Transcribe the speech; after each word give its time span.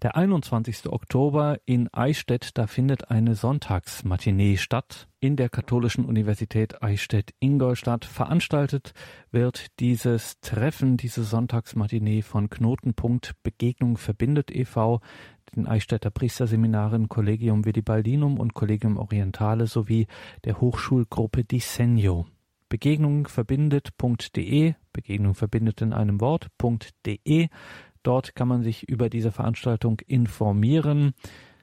Der 0.00 0.14
21. 0.14 0.86
Oktober 0.92 1.58
in 1.66 1.92
Eichstätt, 1.92 2.50
da 2.54 2.68
findet 2.68 3.10
eine 3.10 3.34
Sonntagsmatinee 3.34 4.56
statt 4.56 5.08
in 5.18 5.34
der 5.34 5.48
Katholischen 5.48 6.04
Universität 6.04 6.80
Eichstätt-Ingolstadt. 6.84 8.04
Veranstaltet 8.04 8.92
wird 9.32 9.66
dieses 9.80 10.38
Treffen, 10.40 10.98
diese 10.98 11.24
Sonntagsmatinee 11.24 12.22
von 12.22 12.48
Knotenpunkt 12.48 13.32
Begegnung 13.42 13.96
verbindet 13.96 14.52
e.V., 14.52 15.00
den 15.56 15.66
Eichstätter 15.66 16.10
Priesterseminaren 16.10 17.08
Collegium 17.08 17.64
Vidibaldinum 17.64 18.38
und 18.38 18.54
Collegium 18.54 18.98
Orientale 18.98 19.66
sowie 19.66 20.06
der 20.44 20.60
Hochschulgruppe 20.60 21.42
Disegno. 21.42 22.26
Begegnung 22.68 23.26
verbindet.de, 23.26 24.74
Begegnung 24.92 25.34
verbindet 25.34 25.80
in 25.80 25.92
einem 25.92 26.20
Wort.de 26.20 27.48
Dort 28.02 28.34
kann 28.34 28.48
man 28.48 28.62
sich 28.62 28.88
über 28.88 29.08
diese 29.08 29.32
Veranstaltung 29.32 30.00
informieren. 30.06 31.14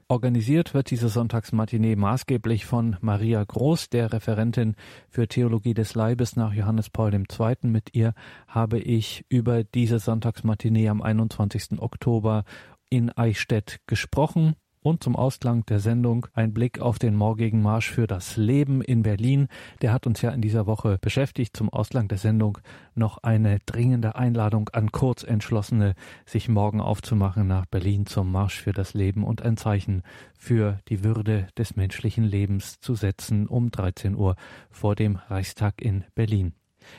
Organisiert 0.07 0.75
wird 0.75 0.91
diese 0.91 1.09
Sonntagsmatinee 1.09 1.95
maßgeblich 1.95 2.65
von 2.65 2.95
Maria 3.01 3.43
Groß, 3.43 3.89
der 3.89 4.13
Referentin 4.13 4.75
für 5.09 5.27
Theologie 5.27 5.73
des 5.73 5.95
Leibes 5.95 6.35
nach 6.35 6.53
Johannes 6.53 6.91
Paul 6.91 7.11
II. 7.11 7.55
Mit 7.63 7.95
ihr 7.95 8.13
habe 8.47 8.77
ich 8.77 9.25
über 9.29 9.63
diese 9.63 9.97
Sonntagsmatinee 9.97 10.89
am 10.89 11.01
21. 11.01 11.79
Oktober 11.79 12.43
in 12.91 13.09
Eichstätt 13.09 13.79
gesprochen. 13.87 14.55
Und 14.85 15.01
zum 15.01 15.15
Ausklang 15.15 15.65
der 15.65 15.79
Sendung 15.79 16.27
ein 16.35 16.53
Blick 16.53 16.79
auf 16.79 16.99
den 16.99 17.15
morgigen 17.15 17.59
Marsch 17.63 17.89
für 17.89 18.05
das 18.05 18.37
Leben 18.37 18.83
in 18.83 19.01
Berlin. 19.01 19.47
Der 19.81 19.91
hat 19.91 20.05
uns 20.05 20.21
ja 20.21 20.29
in 20.29 20.41
dieser 20.41 20.67
Woche 20.67 20.99
beschäftigt. 21.01 21.57
Zum 21.57 21.69
Ausklang 21.69 22.07
der 22.07 22.19
Sendung 22.19 22.59
noch 22.93 23.17
eine 23.23 23.57
dringende 23.65 24.15
Einladung 24.15 24.69
an 24.73 24.91
Kurzentschlossene, 24.91 25.95
sich 26.27 26.49
morgen 26.49 26.81
aufzumachen 26.81 27.47
nach 27.47 27.65
Berlin 27.65 28.05
zum 28.05 28.31
Marsch 28.31 28.61
für 28.61 28.73
das 28.73 28.93
Leben 28.93 29.23
und 29.23 29.41
ein 29.41 29.57
Zeichen 29.57 30.03
für 30.37 30.77
die 30.87 31.03
Würde 31.03 31.47
des 31.57 31.75
menschlichen 31.75 32.23
Lebens 32.23 32.79
zu 32.79 32.93
setzen 32.93 33.47
um 33.47 33.71
13 33.71 34.15
Uhr 34.15 34.35
vor 34.69 34.93
dem 34.93 35.15
Reichstag 35.15 35.81
in 35.81 36.03
Berlin. 36.13 36.53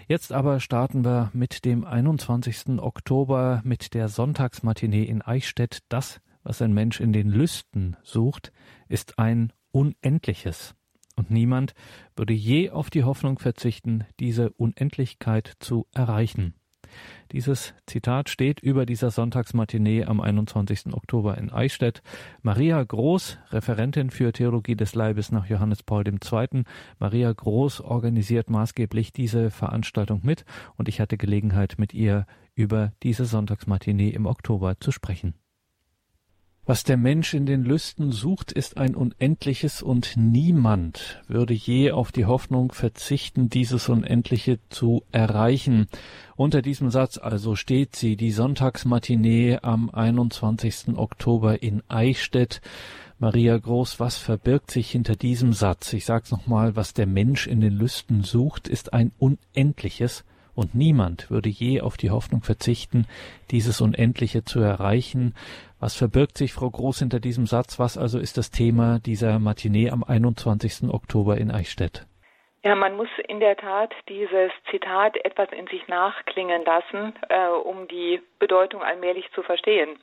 Jetzt 0.08 0.32
aber 0.32 0.58
starten 0.58 1.04
wir 1.04 1.30
mit 1.32 1.64
dem 1.64 1.84
21. 1.84 2.80
Oktober 2.80 3.60
mit 3.62 3.94
der 3.94 4.08
Sonntagsmatinee 4.08 5.04
in 5.04 5.22
Eichstätt. 5.22 5.84
Das 5.88 6.20
was 6.46 6.62
ein 6.62 6.72
Mensch 6.72 7.00
in 7.00 7.12
den 7.12 7.28
Lüsten 7.28 7.96
sucht, 8.02 8.52
ist 8.88 9.18
ein 9.18 9.52
Unendliches. 9.72 10.74
Und 11.16 11.30
niemand 11.30 11.74
würde 12.14 12.34
je 12.34 12.70
auf 12.70 12.88
die 12.88 13.04
Hoffnung 13.04 13.38
verzichten, 13.38 14.04
diese 14.20 14.50
Unendlichkeit 14.50 15.54
zu 15.58 15.86
erreichen. 15.92 16.54
Dieses 17.32 17.74
Zitat 17.86 18.28
steht 18.28 18.60
über 18.60 18.86
dieser 18.86 19.10
Sonntagsmatinee 19.10 20.04
am 20.04 20.20
21. 20.20 20.94
Oktober 20.94 21.36
in 21.36 21.50
Eichstätt. 21.50 22.00
Maria 22.42 22.82
Groß, 22.82 23.38
Referentin 23.50 24.10
für 24.10 24.32
Theologie 24.32 24.76
des 24.76 24.94
Leibes 24.94 25.32
nach 25.32 25.46
Johannes 25.46 25.82
Paul 25.82 26.04
II. 26.06 26.62
Maria 27.00 27.32
Groß 27.32 27.80
organisiert 27.80 28.50
maßgeblich 28.50 29.12
diese 29.12 29.50
Veranstaltung 29.50 30.20
mit 30.22 30.44
und 30.76 30.88
ich 30.88 31.00
hatte 31.00 31.16
Gelegenheit 31.16 31.74
mit 31.78 31.92
ihr 31.92 32.26
über 32.54 32.92
diese 33.02 33.24
Sonntagsmatinee 33.24 34.10
im 34.10 34.26
Oktober 34.26 34.78
zu 34.78 34.92
sprechen. 34.92 35.34
Was 36.68 36.82
der 36.82 36.96
Mensch 36.96 37.32
in 37.32 37.46
den 37.46 37.62
Lüsten 37.62 38.10
sucht, 38.10 38.50
ist 38.50 38.76
ein 38.76 38.96
Unendliches 38.96 39.82
und 39.82 40.16
niemand 40.16 41.22
würde 41.28 41.54
je 41.54 41.92
auf 41.92 42.10
die 42.10 42.24
Hoffnung 42.24 42.72
verzichten, 42.72 43.48
dieses 43.48 43.88
Unendliche 43.88 44.58
zu 44.68 45.04
erreichen. 45.12 45.86
Unter 46.34 46.62
diesem 46.62 46.90
Satz 46.90 47.18
also 47.18 47.54
steht 47.54 47.94
sie, 47.94 48.16
die 48.16 48.32
Sonntagsmatinee 48.32 49.60
am 49.62 49.90
21. 49.90 50.96
Oktober 50.98 51.62
in 51.62 51.84
Eichstätt. 51.86 52.60
Maria 53.20 53.56
Groß, 53.56 54.00
was 54.00 54.18
verbirgt 54.18 54.72
sich 54.72 54.90
hinter 54.90 55.14
diesem 55.14 55.52
Satz? 55.52 55.92
Ich 55.92 56.04
sag's 56.04 56.32
nochmal, 56.32 56.74
was 56.74 56.94
der 56.94 57.06
Mensch 57.06 57.46
in 57.46 57.60
den 57.60 57.74
Lüsten 57.74 58.24
sucht, 58.24 58.66
ist 58.66 58.92
ein 58.92 59.12
Unendliches 59.18 60.24
und 60.56 60.74
niemand 60.74 61.30
würde 61.30 61.50
je 61.50 61.82
auf 61.82 61.96
die 61.96 62.10
Hoffnung 62.10 62.42
verzichten, 62.42 63.06
dieses 63.50 63.80
Unendliche 63.80 64.44
zu 64.44 64.58
erreichen. 64.58 65.34
Was 65.78 65.94
verbirgt 65.94 66.38
sich, 66.38 66.54
Frau 66.54 66.70
Groß, 66.70 67.00
hinter 67.00 67.20
diesem 67.20 67.46
Satz? 67.46 67.78
Was 67.78 67.98
also 67.98 68.18
ist 68.18 68.38
das 68.38 68.50
Thema 68.50 68.98
dieser 68.98 69.38
Matinee 69.38 69.90
am 69.90 70.02
21. 70.02 70.88
Oktober 70.88 71.36
in 71.36 71.50
Eichstätt? 71.50 72.06
Ja, 72.64 72.74
man 72.74 72.96
muss 72.96 73.10
in 73.28 73.40
der 73.40 73.56
Tat 73.56 73.94
dieses 74.08 74.50
Zitat 74.70 75.16
etwas 75.24 75.52
in 75.52 75.66
sich 75.66 75.86
nachklingen 75.86 76.64
lassen, 76.64 77.14
äh, 77.28 77.48
um 77.48 77.86
die 77.88 78.22
Bedeutung 78.38 78.82
allmählich 78.82 79.30
zu 79.32 79.42
verstehen. 79.42 79.98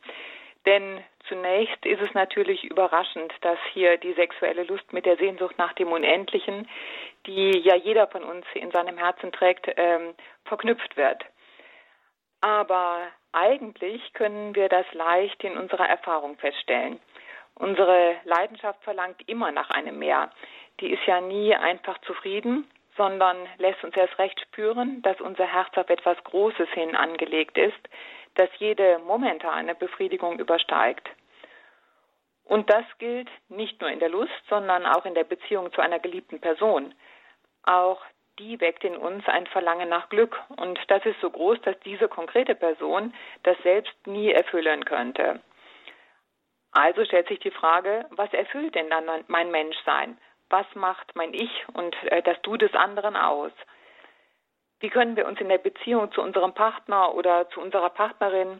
Denn 0.66 1.04
zunächst 1.28 1.86
ist 1.86 2.02
es 2.02 2.14
natürlich 2.14 2.64
überraschend, 2.64 3.34
dass 3.42 3.58
hier 3.74 3.98
die 3.98 4.14
sexuelle 4.14 4.64
Lust 4.64 4.94
mit 4.94 5.06
der 5.06 5.18
Sehnsucht 5.18 5.58
nach 5.58 5.74
dem 5.74 5.92
Unendlichen, 5.92 6.70
die 7.26 7.60
ja 7.60 7.76
jeder 7.76 8.08
von 8.08 8.24
uns 8.24 8.46
in 8.54 8.72
seinem 8.72 8.98
Herzen 8.98 9.32
trägt, 9.32 9.68
ähm, 9.76 10.14
verknüpft 10.46 10.96
wird. 10.96 11.26
Aber 12.42 13.00
eigentlich 13.34 14.14
können 14.14 14.56
wir 14.56 14.70
das 14.70 14.86
leicht 14.94 15.44
in 15.44 15.58
unserer 15.58 15.90
Erfahrung 15.90 16.38
feststellen. 16.38 17.00
Unsere 17.56 18.16
Leidenschaft 18.24 18.84
verlangt 18.84 19.28
immer 19.28 19.52
nach 19.52 19.70
einem 19.70 20.00
Mehr. 20.00 20.32
Die 20.80 20.92
ist 20.92 21.06
ja 21.06 21.22
nie 21.22 21.56
einfach 21.56 22.00
zufrieden, 22.00 22.68
sondern 22.98 23.38
lässt 23.58 23.84
uns 23.84 23.96
erst 23.96 24.18
recht 24.20 24.40
spüren, 24.40 25.02
dass 25.02 25.20
unser 25.22 25.46
Herz 25.46 25.76
auf 25.78 25.90
etwas 25.90 26.18
Großes 26.24 26.70
hin 26.70 26.96
angelegt 26.96 27.58
ist, 27.58 27.90
das 28.36 28.50
jede 28.58 29.00
momentane 29.00 29.76
Befriedigung 29.76 30.40
übersteigt. 30.40 31.08
Und 32.46 32.70
das 32.70 32.86
gilt 32.98 33.30
nicht 33.50 33.80
nur 33.82 33.90
in 33.90 34.00
der 34.00 34.10
Lust, 34.10 34.32
sondern 34.50 34.86
auch 34.86 35.06
in 35.06 35.14
der 35.14 35.24
Beziehung 35.24 35.72
zu 35.74 35.82
einer 35.82 36.00
geliebten 36.00 36.40
Person. 36.40 36.94
Auch 37.64 38.02
die 38.40 38.60
weckt 38.60 38.84
in 38.84 38.98
uns 38.98 39.28
ein 39.28 39.48
Verlangen 39.48 39.90
nach 39.90 40.10
Glück. 40.10 40.40
Und 40.58 40.80
das 40.88 41.06
ist 41.06 41.20
so 41.22 41.30
groß, 41.30 41.62
dass 41.62 41.80
diese 41.82 42.08
konkrete 42.08 42.56
Person 42.56 43.14
das 43.44 43.58
selbst 43.64 43.96
nie 44.08 44.32
erfüllen 44.32 44.86
könnte. 44.86 45.40
Also 46.72 47.06
stellt 47.06 47.28
sich 47.28 47.40
die 47.40 47.52
Frage, 47.52 48.06
was 48.12 48.34
erfüllt 48.34 48.74
denn 48.76 48.90
dann 48.90 49.06
mein 49.28 49.52
Menschsein? 49.52 50.18
Was 50.50 50.66
macht 50.74 51.16
mein 51.16 51.34
Ich 51.34 51.66
und 51.74 51.96
äh, 52.06 52.22
das 52.24 52.42
Du 52.42 52.58
des 52.58 52.74
anderen 52.74 53.16
aus? 53.16 53.52
Wie 54.80 54.90
können 54.90 55.16
wir 55.16 55.28
uns 55.28 55.40
in 55.40 55.50
der 55.50 55.60
Beziehung 55.60 56.12
zu 56.12 56.22
unserem 56.22 56.54
Partner 56.54 57.14
oder 57.14 57.50
zu 57.52 57.62
unserer 57.62 57.90
Partnerin 57.90 58.60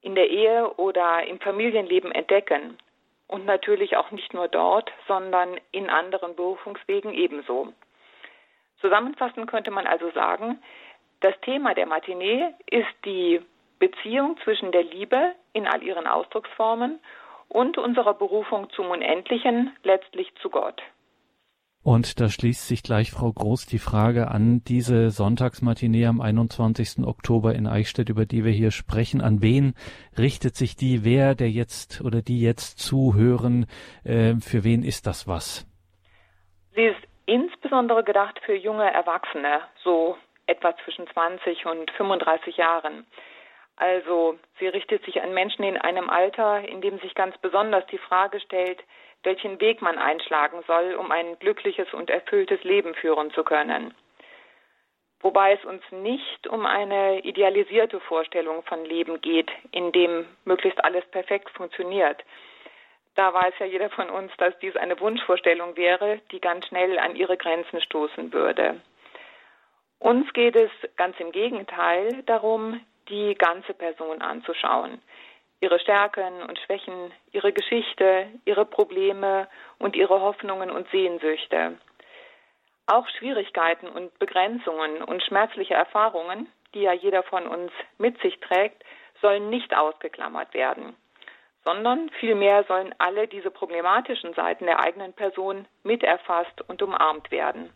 in 0.00 0.14
der 0.14 0.30
Ehe 0.30 0.72
oder 0.76 1.24
im 1.26 1.40
Familienleben 1.40 2.12
entdecken? 2.12 2.78
Und 3.26 3.46
natürlich 3.46 3.96
auch 3.96 4.10
nicht 4.10 4.32
nur 4.32 4.48
dort, 4.48 4.92
sondern 5.08 5.58
in 5.72 5.90
anderen 5.90 6.36
Berufungswegen 6.36 7.12
ebenso. 7.12 7.72
Zusammenfassend 8.84 9.50
könnte 9.50 9.70
man 9.70 9.86
also 9.86 10.10
sagen, 10.10 10.58
das 11.20 11.32
Thema 11.40 11.72
der 11.72 11.86
Matinee 11.86 12.50
ist 12.70 12.94
die 13.06 13.40
Beziehung 13.78 14.36
zwischen 14.44 14.72
der 14.72 14.82
Liebe 14.82 15.32
in 15.54 15.66
all 15.66 15.82
ihren 15.82 16.06
Ausdrucksformen 16.06 17.00
und 17.48 17.78
unserer 17.78 18.12
Berufung 18.12 18.68
zum 18.76 18.90
Unendlichen, 18.90 19.74
letztlich 19.84 20.34
zu 20.42 20.50
Gott. 20.50 20.82
Und 21.82 22.20
da 22.20 22.28
schließt 22.28 22.68
sich 22.68 22.82
gleich 22.82 23.10
Frau 23.10 23.32
Groß 23.32 23.64
die 23.64 23.78
Frage 23.78 24.28
an, 24.30 24.62
diese 24.64 25.08
Sonntagsmatinee 25.08 26.04
am 26.04 26.20
21. 26.20 27.06
Oktober 27.06 27.54
in 27.54 27.66
Eichstätt, 27.66 28.10
über 28.10 28.26
die 28.26 28.44
wir 28.44 28.52
hier 28.52 28.70
sprechen. 28.70 29.22
An 29.22 29.40
wen 29.40 29.72
richtet 30.18 30.56
sich 30.56 30.76
die? 30.76 31.04
Wer, 31.04 31.34
der 31.34 31.50
jetzt 31.50 32.02
oder 32.02 32.20
die 32.20 32.42
jetzt 32.42 32.80
zuhören, 32.80 33.64
äh, 34.02 34.34
für 34.36 34.62
wen 34.62 34.82
ist 34.82 35.06
das 35.06 35.26
was? 35.26 35.66
Sie 36.74 36.82
ist 36.82 37.13
insbesondere 37.26 38.04
gedacht 38.04 38.40
für 38.44 38.54
junge 38.54 38.92
Erwachsene, 38.92 39.62
so 39.82 40.16
etwa 40.46 40.76
zwischen 40.84 41.06
20 41.08 41.66
und 41.66 41.90
35 41.92 42.56
Jahren. 42.56 43.06
Also 43.76 44.38
sie 44.58 44.68
richtet 44.68 45.04
sich 45.04 45.20
an 45.22 45.34
Menschen 45.34 45.64
in 45.64 45.78
einem 45.78 46.08
Alter, 46.08 46.66
in 46.68 46.80
dem 46.80 46.98
sich 47.00 47.14
ganz 47.14 47.36
besonders 47.38 47.84
die 47.86 47.98
Frage 47.98 48.40
stellt, 48.40 48.82
welchen 49.24 49.60
Weg 49.60 49.82
man 49.82 49.98
einschlagen 49.98 50.62
soll, 50.66 50.94
um 50.94 51.10
ein 51.10 51.38
glückliches 51.38 51.92
und 51.94 52.10
erfülltes 52.10 52.62
Leben 52.62 52.94
führen 52.94 53.30
zu 53.32 53.42
können. 53.42 53.94
Wobei 55.20 55.54
es 55.54 55.64
uns 55.64 55.82
nicht 55.90 56.46
um 56.46 56.66
eine 56.66 57.20
idealisierte 57.20 57.98
Vorstellung 58.00 58.62
von 58.64 58.84
Leben 58.84 59.22
geht, 59.22 59.50
in 59.70 59.90
dem 59.90 60.26
möglichst 60.44 60.84
alles 60.84 61.04
perfekt 61.06 61.48
funktioniert, 61.50 62.22
da 63.14 63.32
weiß 63.32 63.54
ja 63.60 63.66
jeder 63.66 63.90
von 63.90 64.10
uns, 64.10 64.32
dass 64.38 64.58
dies 64.58 64.76
eine 64.76 64.98
Wunschvorstellung 64.98 65.76
wäre, 65.76 66.20
die 66.32 66.40
ganz 66.40 66.66
schnell 66.66 66.98
an 66.98 67.16
ihre 67.16 67.36
Grenzen 67.36 67.80
stoßen 67.80 68.32
würde. 68.32 68.80
Uns 69.98 70.32
geht 70.32 70.56
es 70.56 70.70
ganz 70.96 71.18
im 71.20 71.32
Gegenteil 71.32 72.22
darum, 72.26 72.80
die 73.08 73.34
ganze 73.34 73.74
Person 73.74 74.20
anzuschauen. 74.20 75.00
Ihre 75.60 75.78
Stärken 75.78 76.42
und 76.42 76.58
Schwächen, 76.58 77.12
ihre 77.32 77.52
Geschichte, 77.52 78.26
ihre 78.44 78.66
Probleme 78.66 79.48
und 79.78 79.96
ihre 79.96 80.20
Hoffnungen 80.20 80.70
und 80.70 80.88
Sehnsüchte. 80.90 81.78
Auch 82.86 83.08
Schwierigkeiten 83.08 83.88
und 83.88 84.18
Begrenzungen 84.18 85.02
und 85.02 85.22
schmerzliche 85.22 85.74
Erfahrungen, 85.74 86.48
die 86.74 86.82
ja 86.82 86.92
jeder 86.92 87.22
von 87.22 87.46
uns 87.46 87.72
mit 87.96 88.20
sich 88.20 88.38
trägt, 88.40 88.84
sollen 89.22 89.48
nicht 89.48 89.74
ausgeklammert 89.74 90.52
werden 90.52 90.96
sondern 91.64 92.10
vielmehr 92.20 92.64
sollen 92.64 92.94
alle 92.98 93.26
diese 93.26 93.50
problematischen 93.50 94.34
Seiten 94.34 94.66
der 94.66 94.80
eigenen 94.80 95.12
Person 95.14 95.66
miterfasst 95.82 96.60
und 96.68 96.82
umarmt 96.82 97.30
werden. 97.30 97.70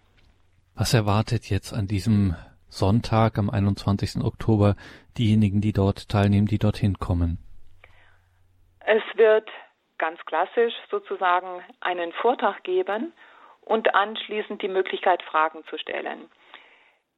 Was 0.75 0.94
erwartet 0.94 1.50
jetzt 1.50 1.73
an 1.73 1.87
diesem 1.87 2.37
Sonntag 2.69 3.38
am 3.38 3.50
21. 3.50 4.23
Oktober 4.23 4.76
diejenigen, 5.17 5.61
die 5.61 5.73
dort 5.73 6.08
teilnehmen, 6.08 6.46
die 6.46 6.58
dorthin 6.58 6.99
kommen? 6.99 7.38
Es 8.81 9.02
wird 9.17 9.49
ganz 9.99 10.20
klassisch 10.26 10.75
sozusagen 10.91 11.62
einen 11.81 12.12
Vortrag 12.12 12.62
geben 12.62 13.12
und 13.62 13.94
anschließend 13.94 14.62
die 14.62 14.69
Möglichkeit, 14.69 15.23
Fragen 15.23 15.64
zu 15.69 15.79
stellen. 15.79 16.31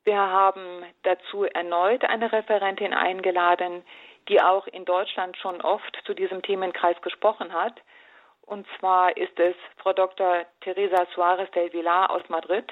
Wir 0.05 0.17
haben 0.17 0.83
dazu 1.03 1.45
erneut 1.45 2.05
eine 2.05 2.33
Referentin 2.33 2.95
eingeladen, 2.95 3.83
die 4.29 4.41
auch 4.41 4.67
in 4.67 4.85
Deutschland 4.85 5.37
schon 5.37 5.61
oft 5.61 5.99
zu 6.05 6.15
diesem 6.15 6.43
Themenkreis 6.43 7.01
gesprochen 7.03 7.53
hat. 7.53 7.81
Und 8.43 8.67
zwar 8.79 9.17
ist 9.17 9.39
es 9.39 9.55
Frau 9.77 9.93
Dr. 9.93 10.45
Teresa 10.61 11.07
Suarez 11.15 11.51
del 11.53 11.73
Villar 11.73 12.11
aus 12.11 12.23
Madrid. 12.29 12.67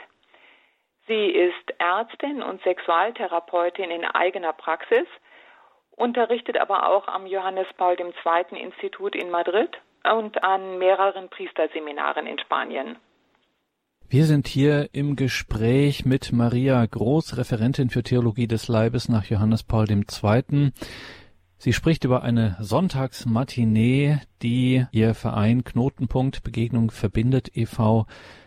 Sie 1.07 1.27
ist 1.27 1.73
Ärztin 1.79 2.43
und 2.43 2.63
Sexualtherapeutin 2.63 3.91
in 3.91 4.05
eigener 4.05 4.53
Praxis, 4.53 5.07
unterrichtet 5.93 6.59
aber 6.59 6.89
auch 6.89 7.09
am 7.09 7.27
Johannes 7.27 7.67
Paul 7.77 7.97
II. 7.99 8.61
Institut 8.61 9.17
in 9.17 9.31
Madrid 9.31 9.71
und 10.05 10.43
an 10.45 10.79
mehreren 10.79 11.29
Priesterseminaren 11.29 12.27
in 12.27 12.39
Spanien. 12.39 12.97
Wir 14.11 14.25
sind 14.25 14.49
hier 14.49 14.89
im 14.93 15.17
Gespräch 15.17 16.07
mit 16.07 16.33
Maria 16.33 16.85
Groß, 16.87 17.37
Referentin 17.37 17.91
für 17.91 18.03
Theologie 18.03 18.47
des 18.47 18.67
Leibes 18.67 19.11
nach 19.11 19.27
Johannes 19.27 19.63
Paul 19.63 19.85
II. 19.91 20.73
Sie 21.61 21.73
spricht 21.73 22.05
über 22.05 22.23
eine 22.23 22.57
Sonntagsmatinee, 22.61 24.21
die 24.43 24.87
ihr 24.93 25.15
Verein 25.15 25.65
Knotenpunkt 25.65 26.45
Begegnung 26.45 26.93
verbindet 26.93 27.51
e.V. 27.57 28.07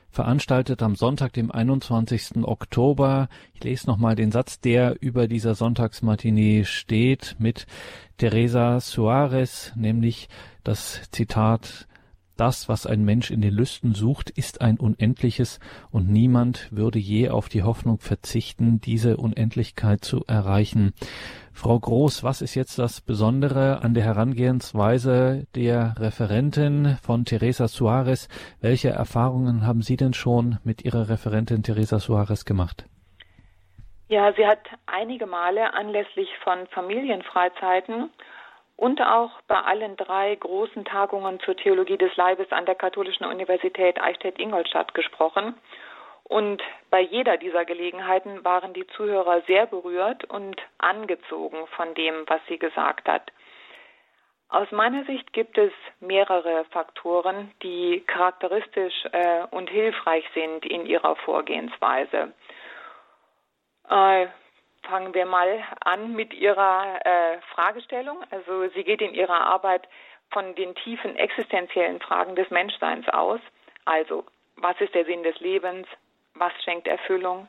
veranstaltet 0.09 0.81
am 0.81 0.95
Sonntag, 0.95 1.33
dem 1.33 1.51
21. 1.51 2.37
Oktober. 2.43 3.27
Ich 3.53 3.65
lese 3.65 3.87
nochmal 3.87 4.15
den 4.15 4.31
Satz, 4.31 4.61
der 4.61 5.01
über 5.01 5.27
dieser 5.27 5.55
Sonntagsmatinee 5.55 6.63
steht 6.63 7.35
mit 7.37 7.67
Teresa 8.15 8.79
Suarez, 8.79 9.73
nämlich 9.75 10.29
das 10.63 11.01
Zitat 11.11 11.89
das, 12.41 12.67
was 12.67 12.88
ein 12.88 13.05
Mensch 13.05 13.29
in 13.29 13.39
den 13.39 13.53
Lüsten 13.53 13.93
sucht, 13.93 14.31
ist 14.31 14.61
ein 14.61 14.79
Unendliches, 14.79 15.59
und 15.91 16.09
niemand 16.09 16.71
würde 16.71 16.97
je 16.97 17.29
auf 17.29 17.49
die 17.49 17.61
Hoffnung 17.61 17.99
verzichten, 17.99 18.81
diese 18.81 19.17
Unendlichkeit 19.17 20.03
zu 20.03 20.25
erreichen. 20.25 20.95
Frau 21.53 21.79
Groß, 21.79 22.23
was 22.23 22.41
ist 22.41 22.55
jetzt 22.55 22.79
das 22.79 22.99
Besondere 22.99 23.83
an 23.83 23.93
der 23.93 24.05
Herangehensweise 24.05 25.45
der 25.53 25.93
Referentin 25.99 26.97
von 27.03 27.25
Teresa 27.25 27.67
Suarez? 27.67 28.27
Welche 28.59 28.89
Erfahrungen 28.89 29.67
haben 29.67 29.83
Sie 29.83 29.95
denn 29.95 30.15
schon 30.15 30.57
mit 30.63 30.83
Ihrer 30.83 31.09
Referentin 31.09 31.61
Teresa 31.61 31.99
Suarez 31.99 32.44
gemacht? 32.44 32.85
Ja, 34.07 34.33
sie 34.33 34.47
hat 34.47 34.67
einige 34.87 35.27
Male 35.27 35.75
anlässlich 35.75 36.27
von 36.44 36.65
Familienfreizeiten 36.71 38.09
und 38.81 39.00
auch 39.00 39.30
bei 39.48 39.62
allen 39.62 39.95
drei 39.95 40.33
großen 40.33 40.86
Tagungen 40.86 41.39
zur 41.42 41.56
Theologie 41.56 42.00
des 42.00 42.16
Leibes 42.16 42.51
an 42.51 42.66
der 42.66 42.74
Katholischen 42.74 43.28
Universität 43.28 44.01
Eichstätt-Ingolstadt 44.01 44.95
gesprochen. 44.95 45.54
Und 46.24 46.63
bei 46.89 47.00
jeder 47.00 47.38
dieser 47.38 47.63
Gelegenheiten 47.63 48.44
waren 48.44 48.74
die 48.74 48.88
Zuhörer 48.88 49.42
sehr 49.45 49.68
berührt 49.68 50.24
und 50.24 50.60
angezogen 50.80 51.68
von 51.75 51.94
dem, 51.94 52.24
was 52.25 52.42
sie 52.48 52.57
gesagt 52.57 53.07
hat. 53.07 53.31
Aus 54.50 54.72
meiner 54.72 55.06
Sicht 55.06 55.31
gibt 55.31 55.60
es 55.60 55.72
mehrere 56.00 56.66
Faktoren, 56.72 57.51
die 57.62 58.01
charakteristisch 58.07 59.06
äh, 59.12 59.44
und 59.51 59.69
hilfreich 59.69 60.25
sind 60.33 60.66
in 60.66 60.88
ihrer 60.88 61.16
Vorgehensweise. 61.18 62.33
Äh, 63.88 64.25
fangen 64.83 65.13
wir 65.13 65.25
mal 65.25 65.63
an 65.81 66.13
mit 66.13 66.33
Ihrer 66.33 67.00
äh, 67.06 67.42
Fragestellung. 67.54 68.24
Also 68.31 68.68
sie 68.69 68.83
geht 68.83 69.01
in 69.01 69.13
ihrer 69.13 69.42
Arbeit 69.42 69.88
von 70.31 70.56
den 70.56 70.75
tiefen 70.75 71.16
existenziellen 71.18 72.00
Fragen 72.00 72.36
des 72.36 72.50
Menschseins 72.50 73.07
aus. 73.10 73.39
Also, 73.86 74.25
was 74.56 74.80
ist 74.80 74.94
der 74.94 75.06
Sinn 75.06 75.24
des 75.24 75.39
Lebens? 75.39 75.88
Was 76.36 76.54
schenkt 76.63 76.88
Erfüllung? 76.88 77.48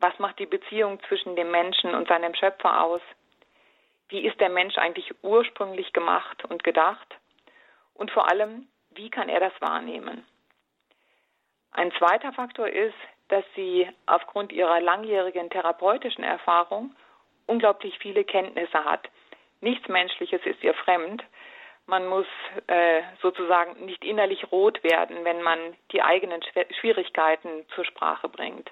Was 0.00 0.18
macht 0.18 0.38
die 0.38 0.46
Beziehung 0.46 1.00
zwischen 1.08 1.36
dem 1.36 1.50
Menschen 1.50 1.94
und 1.94 2.08
seinem 2.08 2.34
Schöpfer 2.34 2.84
aus? 2.84 3.00
Wie 4.08 4.26
ist 4.26 4.40
der 4.40 4.50
Mensch 4.50 4.76
eigentlich 4.76 5.14
ursprünglich 5.22 5.92
gemacht 5.92 6.44
und 6.44 6.64
gedacht? 6.64 7.16
Und 7.94 8.10
vor 8.10 8.28
allem, 8.28 8.68
wie 8.90 9.10
kann 9.10 9.28
er 9.28 9.40
das 9.40 9.52
wahrnehmen? 9.60 10.26
Ein 11.70 11.92
zweiter 11.92 12.32
Faktor 12.32 12.68
ist, 12.68 12.94
dass 13.32 13.44
sie 13.56 13.88
aufgrund 14.04 14.52
ihrer 14.52 14.78
langjährigen 14.82 15.48
therapeutischen 15.48 16.22
Erfahrung 16.22 16.94
unglaublich 17.46 17.98
viele 17.98 18.24
Kenntnisse 18.24 18.84
hat. 18.84 19.08
Nichts 19.62 19.88
Menschliches 19.88 20.42
ist 20.44 20.62
ihr 20.62 20.74
fremd. 20.74 21.24
Man 21.86 22.06
muss 22.06 22.26
äh, 22.66 23.00
sozusagen 23.22 23.86
nicht 23.86 24.04
innerlich 24.04 24.52
rot 24.52 24.84
werden, 24.84 25.24
wenn 25.24 25.40
man 25.40 25.58
die 25.92 26.02
eigenen 26.02 26.42
Schwierigkeiten 26.78 27.64
zur 27.74 27.86
Sprache 27.86 28.28
bringt. 28.28 28.70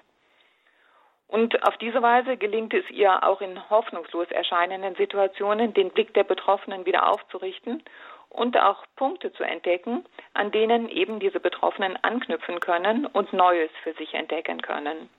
Und 1.26 1.66
auf 1.66 1.78
diese 1.78 2.02
Weise 2.02 2.36
gelingt 2.36 2.74
es 2.74 2.88
ihr 2.90 3.24
auch 3.24 3.40
in 3.40 3.70
hoffnungslos 3.70 4.30
erscheinenden 4.30 4.94
Situationen, 4.96 5.72
den 5.72 5.90
Blick 5.90 6.12
der 6.12 6.24
Betroffenen 6.24 6.84
wieder 6.84 7.08
aufzurichten 7.08 7.82
und 8.30 8.56
auch 8.56 8.84
Punkte 8.96 9.32
zu 9.32 9.42
entdecken, 9.42 10.04
an 10.32 10.50
denen 10.50 10.88
eben 10.88 11.20
diese 11.20 11.40
Betroffenen 11.40 11.98
anknüpfen 12.02 12.60
können 12.60 13.06
und 13.06 13.32
Neues 13.32 13.70
für 13.82 13.92
sich 13.94 14.14
entdecken 14.14 14.62
können. 14.62 15.10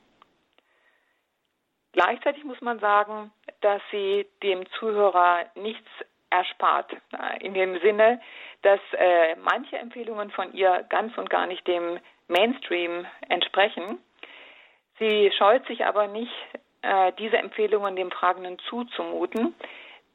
Gleichzeitig 1.94 2.44
muss 2.46 2.62
man 2.62 2.80
sagen, 2.80 3.32
dass 3.60 3.82
sie 3.92 4.26
dem 4.42 4.66
Zuhörer 4.80 5.46
nichts 5.56 5.88
erspart, 6.30 6.96
in 7.42 7.54
dem 7.54 7.80
Sinne, 7.82 8.22
dass 8.62 8.80
äh, 8.94 9.36
manche 9.36 9.78
Empfehlungen 9.78 10.32
von 10.32 10.54
ihr 10.54 10.86
ganz 10.90 11.18
und 11.18 11.30
gar 11.30 11.46
nicht 11.46 11.68
dem 11.68 12.00
Mainstream 12.30 13.06
entsprechen. 13.28 14.00
Sie 15.00 15.32
scheut 15.38 15.66
sich 15.68 15.86
aber 15.86 16.08
nicht, 16.08 16.32
äh, 16.82 17.12
diese 17.20 17.38
Empfehlungen 17.38 17.98
dem 17.98 18.12
Fragenden 18.12 18.58
zuzumuten, 18.70 19.54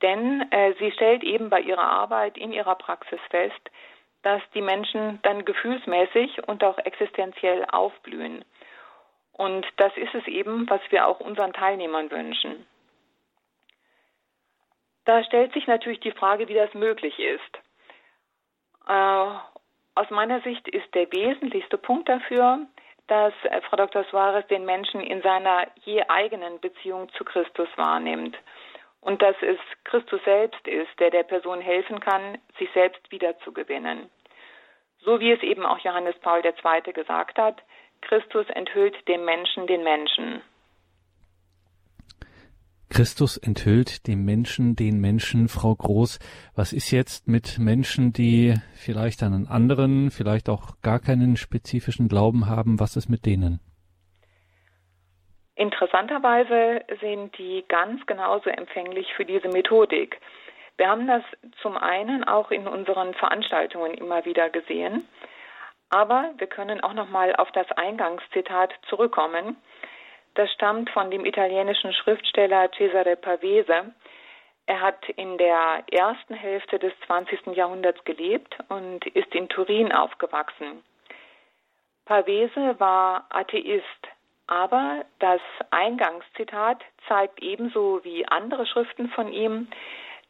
denn 0.03 0.51
äh, 0.53 0.75
sie 0.79 0.93
stellt 0.93 1.23
eben 1.23 1.51
bei 1.51 1.61
ihrer 1.61 1.89
Arbeit 1.89 2.37
in 2.37 2.53
ihrer 2.53 2.75
Praxis 2.75 3.21
fest, 3.31 3.71
dass 4.23 4.43
die 4.55 4.61
Menschen 4.61 5.21
dann 5.23 5.45
gefühlsmäßig 5.45 6.47
und 6.49 6.65
auch 6.65 6.79
existenziell 6.79 7.65
aufblühen. 7.71 8.45
Und 9.33 9.67
das 9.77 9.97
ist 9.97 10.15
es 10.15 10.27
eben, 10.27 10.69
was 10.69 10.81
wir 10.91 11.07
auch 11.07 11.21
unseren 11.21 11.53
Teilnehmern 11.53 12.11
wünschen. 12.11 12.67
Da 15.05 15.23
stellt 15.25 15.53
sich 15.53 15.67
natürlich 15.67 16.01
die 16.01 16.13
Frage, 16.13 16.49
wie 16.49 16.55
das 16.55 16.73
möglich 16.75 17.19
ist. 17.19 17.59
Äh, 18.89 19.29
aus 19.95 20.11
meiner 20.11 20.41
Sicht 20.41 20.69
ist 20.69 20.95
der 20.95 21.11
wesentlichste 21.13 21.79
Punkt 21.79 22.09
dafür, 22.09 22.67
dass 23.07 23.33
äh, 23.45 23.61
Frau 23.63 23.77
Dr. 23.77 24.05
Suarez 24.11 24.47
den 24.49 24.65
Menschen 24.65 25.01
in 25.01 25.23
seiner 25.23 25.69
je 25.85 26.03
eigenen 26.09 26.61
Beziehung 26.61 27.09
zu 27.11 27.25
Christus 27.25 27.69
wahrnimmt 27.77 28.37
und 29.07 29.23
dass 29.23 29.37
es 29.41 29.59
Christus 29.85 30.21
selbst 30.25 30.67
ist, 30.67 30.91
der 30.99 31.11
der 31.11 31.23
Person 31.23 31.61
helfen 31.61 32.01
kann, 32.01 32.39
sich 32.59 32.69
selbst 32.75 33.01
wiederzugewinnen. 33.13 34.11
So 34.99 35.21
wie 35.21 35.31
es 35.31 35.41
eben 35.45 35.65
auch 35.65 35.79
Johannes 35.79 36.17
Paul 36.23 36.43
II. 36.45 36.93
gesagt 36.93 37.39
hat, 37.39 37.63
Christus 38.01 38.47
enthüllt 38.51 38.97
dem 39.07 39.25
Menschen 39.25 39.69
den 39.69 39.85
Menschen. 39.85 40.43
Christus 42.89 43.37
enthüllt 43.37 44.09
dem 44.09 44.25
Menschen 44.25 44.75
den 44.75 45.01
Menschen, 45.01 45.49
Frau 45.49 45.77
Groß. 45.77 46.19
Was 46.57 46.73
ist 46.73 46.91
jetzt 46.91 47.29
mit 47.29 47.61
Menschen, 47.61 48.13
die 48.13 48.55
vielleicht 48.75 49.23
einen 49.23 49.47
anderen, 49.47 50.11
vielleicht 50.11 50.49
auch 50.49 50.81
gar 50.83 50.99
keinen 50.99 51.37
spezifischen 51.37 52.09
Glauben 52.09 52.47
haben? 52.47 52.81
Was 52.81 52.97
ist 52.97 53.09
mit 53.09 53.25
denen? 53.25 53.61
Interessanterweise 55.57 56.85
sind 57.01 57.37
die 57.39 57.65
ganz 57.67 58.05
genauso 58.07 58.51
empfänglich 58.51 59.13
für 59.15 59.25
diese 59.25 59.49
Methodik. 59.49 60.21
Wir 60.77 60.89
haben 60.89 61.07
das 61.07 61.23
zum 61.63 61.79
einen 61.79 62.25
auch 62.25 62.51
in 62.51 62.69
unseren 62.69 63.15
Veranstaltungen 63.15 63.95
immer 63.95 64.27
wieder 64.27 64.51
gesehen, 64.51 65.09
aber 65.89 66.33
wir 66.37 66.47
können 66.47 66.83
auch 66.83 66.93
noch 66.93 67.09
mal 67.09 67.35
auf 67.37 67.51
das 67.53 67.71
Eingangszitat 67.73 68.75
zurückkommen. 68.89 69.57
Das 70.35 70.53
stammt 70.53 70.91
von 70.91 71.11
dem 71.11 71.25
italienischen 71.25 71.95
Schriftsteller 71.95 72.71
Cesare 72.77 73.17
Pavese. 73.17 73.95
Er 74.67 74.81
hat 74.83 75.09
in 75.11 75.39
der 75.39 75.85
ersten 75.91 76.35
Hälfte 76.35 76.79
des 76.79 76.93
20. 77.07 77.57
Jahrhunderts 77.57 78.05
gelebt 78.05 78.59
und 78.69 79.07
ist 79.07 79.35
in 79.35 79.49
Turin 79.49 79.91
aufgewachsen. 79.91 80.83
Pavese 82.05 82.79
war 82.79 83.27
Atheist, 83.31 84.07
aber 84.47 85.05
das 85.19 85.41
Eingangszitat 85.71 86.83
zeigt 87.09 87.43
ebenso 87.43 88.05
wie 88.05 88.27
andere 88.27 88.67
Schriften 88.67 89.09
von 89.09 89.33
ihm, 89.33 89.69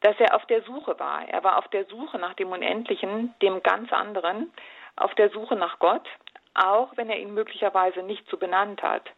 dass 0.00 0.18
er 0.18 0.35
auf 0.35 0.46
der 0.46 0.62
Suche 0.62 0.99
war. 0.99 1.28
Er 1.28 1.42
war 1.44 1.58
auf 1.58 1.68
der 1.68 1.85
Suche 1.87 2.18
nach 2.18 2.35
dem 2.35 2.52
Unendlichen, 2.52 3.35
dem 3.42 3.62
ganz 3.62 3.92
anderen, 3.92 4.52
auf 4.96 5.14
der 5.14 5.30
Suche 5.30 5.56
nach 5.56 5.78
Gott, 5.78 6.06
auch 6.54 6.96
wenn 6.96 7.11
er 7.11 7.18
ihn 7.18 7.35
möglicherweise 7.35 8.02
nicht 8.02 8.28
so 8.30 8.37
benannt 8.37 8.82
hat. 8.82 9.11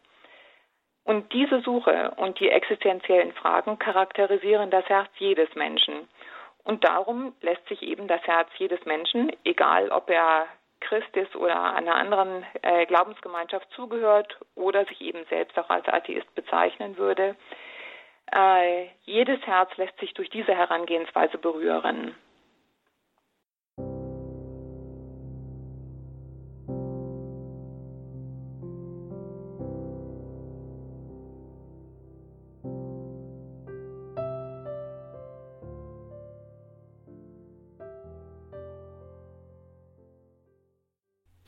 Und 1.03 1.33
diese 1.33 1.61
Suche 1.61 2.11
und 2.17 2.39
die 2.39 2.49
existenziellen 2.49 3.33
Fragen 3.33 3.79
charakterisieren 3.79 4.69
das 4.69 4.87
Herz 4.89 5.09
jedes 5.17 5.53
Menschen. 5.55 6.07
Und 6.63 6.83
darum 6.83 7.33
lässt 7.41 7.67
sich 7.67 7.81
eben 7.81 8.07
das 8.07 8.21
Herz 8.23 8.49
jedes 8.57 8.85
Menschen, 8.85 9.31
egal 9.43 9.89
ob 9.89 10.09
er 10.09 10.45
Christ 10.79 11.15
ist 11.15 11.35
oder 11.35 11.73
einer 11.73 11.95
anderen 11.95 12.45
äh, 12.61 12.85
Glaubensgemeinschaft 12.85 13.69
zugehört 13.71 14.37
oder 14.55 14.85
sich 14.85 15.01
eben 15.01 15.25
selbst 15.29 15.57
auch 15.57 15.69
als 15.69 15.87
Atheist 15.87 16.33
bezeichnen 16.35 16.97
würde, 16.97 17.35
äh, 18.35 18.87
jedes 19.05 19.41
Herz 19.45 19.75
lässt 19.77 19.99
sich 19.99 20.13
durch 20.13 20.29
diese 20.29 20.55
Herangehensweise 20.55 21.37
berühren. 21.37 22.15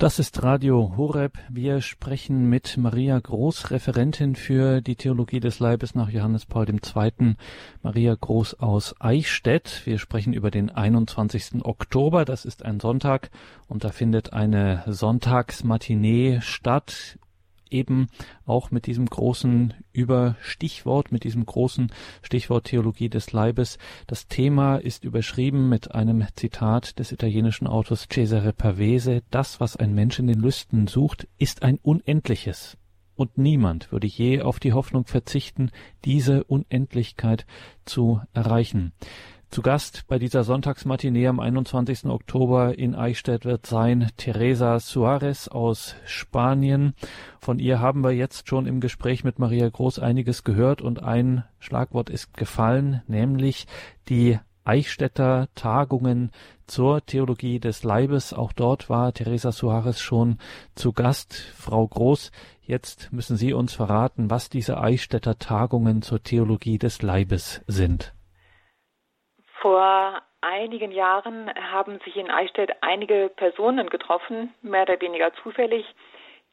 Das 0.02 0.18
ist 0.18 0.42
Radio 0.42 0.96
Horeb. 0.98 1.38
Wir 1.48 1.80
sprechen 1.80 2.50
mit 2.50 2.76
Maria 2.76 3.20
Groß, 3.20 3.70
Referentin 3.70 4.36
für 4.36 4.82
die 4.82 4.96
Theologie 4.96 5.40
des 5.40 5.60
Leibes 5.60 5.94
nach 5.94 6.10
Johannes 6.10 6.48
Paul 6.48 6.68
II. 6.68 7.36
Maria 7.84 8.16
Groß 8.20 8.56
aus 8.62 8.96
Eichstätt. 9.00 9.84
Wir 9.86 10.00
sprechen 10.00 10.34
über 10.34 10.50
den 10.50 10.72
21. 10.72 11.64
Oktober. 11.64 12.26
Das 12.26 12.46
ist 12.46 12.66
ein 12.66 12.80
Sonntag 12.80 13.30
und 13.68 13.84
da 13.84 13.90
findet 13.90 14.34
eine 14.34 14.82
Sonntagsmatinee 14.88 16.40
statt 16.42 17.20
eben 17.72 18.08
auch 18.46 18.72
mit 18.72 18.86
diesem 18.86 19.06
großen 19.06 19.74
Überstichwort, 19.94 21.12
mit 21.12 21.24
diesem 21.24 21.46
großen 21.46 21.92
Stichwort 22.22 22.66
Theologie 22.66 23.10
des 23.10 23.32
Leibes. 23.32 23.78
Das 24.08 24.28
Thema 24.28 24.78
ist 24.78 25.04
überschrieben 25.04 25.70
mit 25.70 25.94
einem 25.94 26.26
Zitat 26.36 27.00
des 27.00 27.12
italienischen 27.12 27.68
Autors 27.68 28.08
Cesare 28.12 28.54
Pavese. 28.54 29.22
Das, 29.32 29.60
was 29.60 29.76
ein 29.76 29.94
Mensch 29.94 30.20
in 30.20 30.28
den 30.28 30.40
Lüsten 30.40 30.88
sucht, 30.88 31.28
ist 31.38 31.64
ein 31.64 31.78
Unendliches. 31.82 32.78
Und 33.16 33.38
niemand 33.38 33.92
würde 33.92 34.08
je 34.08 34.42
auf 34.42 34.60
die 34.60 34.74
Hoffnung 34.74 35.06
verzichten, 35.06 35.70
diese 36.06 36.44
Unendlichkeit 36.46 37.46
zu 37.86 38.22
erreichen. 38.34 38.94
Zu 39.52 39.62
Gast 39.62 40.08
bei 40.08 40.18
dieser 40.18 40.46
Sonntagsmatinee 40.46 41.28
am 41.28 41.42
21. 41.42 42.06
Oktober 42.06 42.80
in 42.80 42.96
Eichstätt 42.96 43.44
wird 43.44 43.66
sein 43.66 44.10
Teresa 44.16 44.80
Suarez 44.80 45.50
aus 45.50 45.96
Spanien. 46.06 46.94
Von 47.42 47.60
ihr 47.60 47.82
haben 47.82 48.02
wir 48.02 48.12
jetzt 48.12 48.48
schon 48.48 48.66
im 48.66 48.80
Gespräch 48.80 49.26
mit 49.26 49.40
Maria 49.40 49.68
Groß 49.68 50.00
einiges 50.00 50.46
gehört 50.46 50.82
und 50.82 51.04
ein 51.04 51.44
Schlagwort 51.60 52.10
ist 52.10 52.34
gefallen, 52.38 53.02
nämlich 53.08 53.68
die 54.08 54.40
Eichstätter 54.64 55.50
Tagungen 55.54 56.32
zur 56.66 57.06
Theologie 57.06 57.60
des 57.60 57.84
Leibes. 57.84 58.32
Auch 58.32 58.54
dort 58.54 58.90
war 58.90 59.12
Teresa 59.12 59.52
Suarez 59.52 60.00
schon 60.00 60.38
zu 60.76 60.94
Gast. 60.94 61.34
Frau 61.58 61.86
Groß, 61.86 62.32
jetzt 62.62 63.12
müssen 63.12 63.36
Sie 63.36 63.52
uns 63.52 63.74
verraten, 63.74 64.30
was 64.30 64.48
diese 64.48 64.80
Eichstätter 64.80 65.38
Tagungen 65.40 66.02
zur 66.04 66.24
Theologie 66.24 66.78
des 66.78 67.02
Leibes 67.02 67.60
sind. 67.68 68.14
Vor 69.62 70.20
einigen 70.42 70.92
Jahren 70.92 71.52
haben 71.72 72.00
sich 72.00 72.16
in 72.18 72.32
Eichstätt 72.32 72.72
einige 72.82 73.30
Personen 73.36 73.90
getroffen, 73.92 74.54
mehr 74.64 74.82
oder 74.82 75.00
weniger 75.00 75.32
zufällig, 75.44 75.86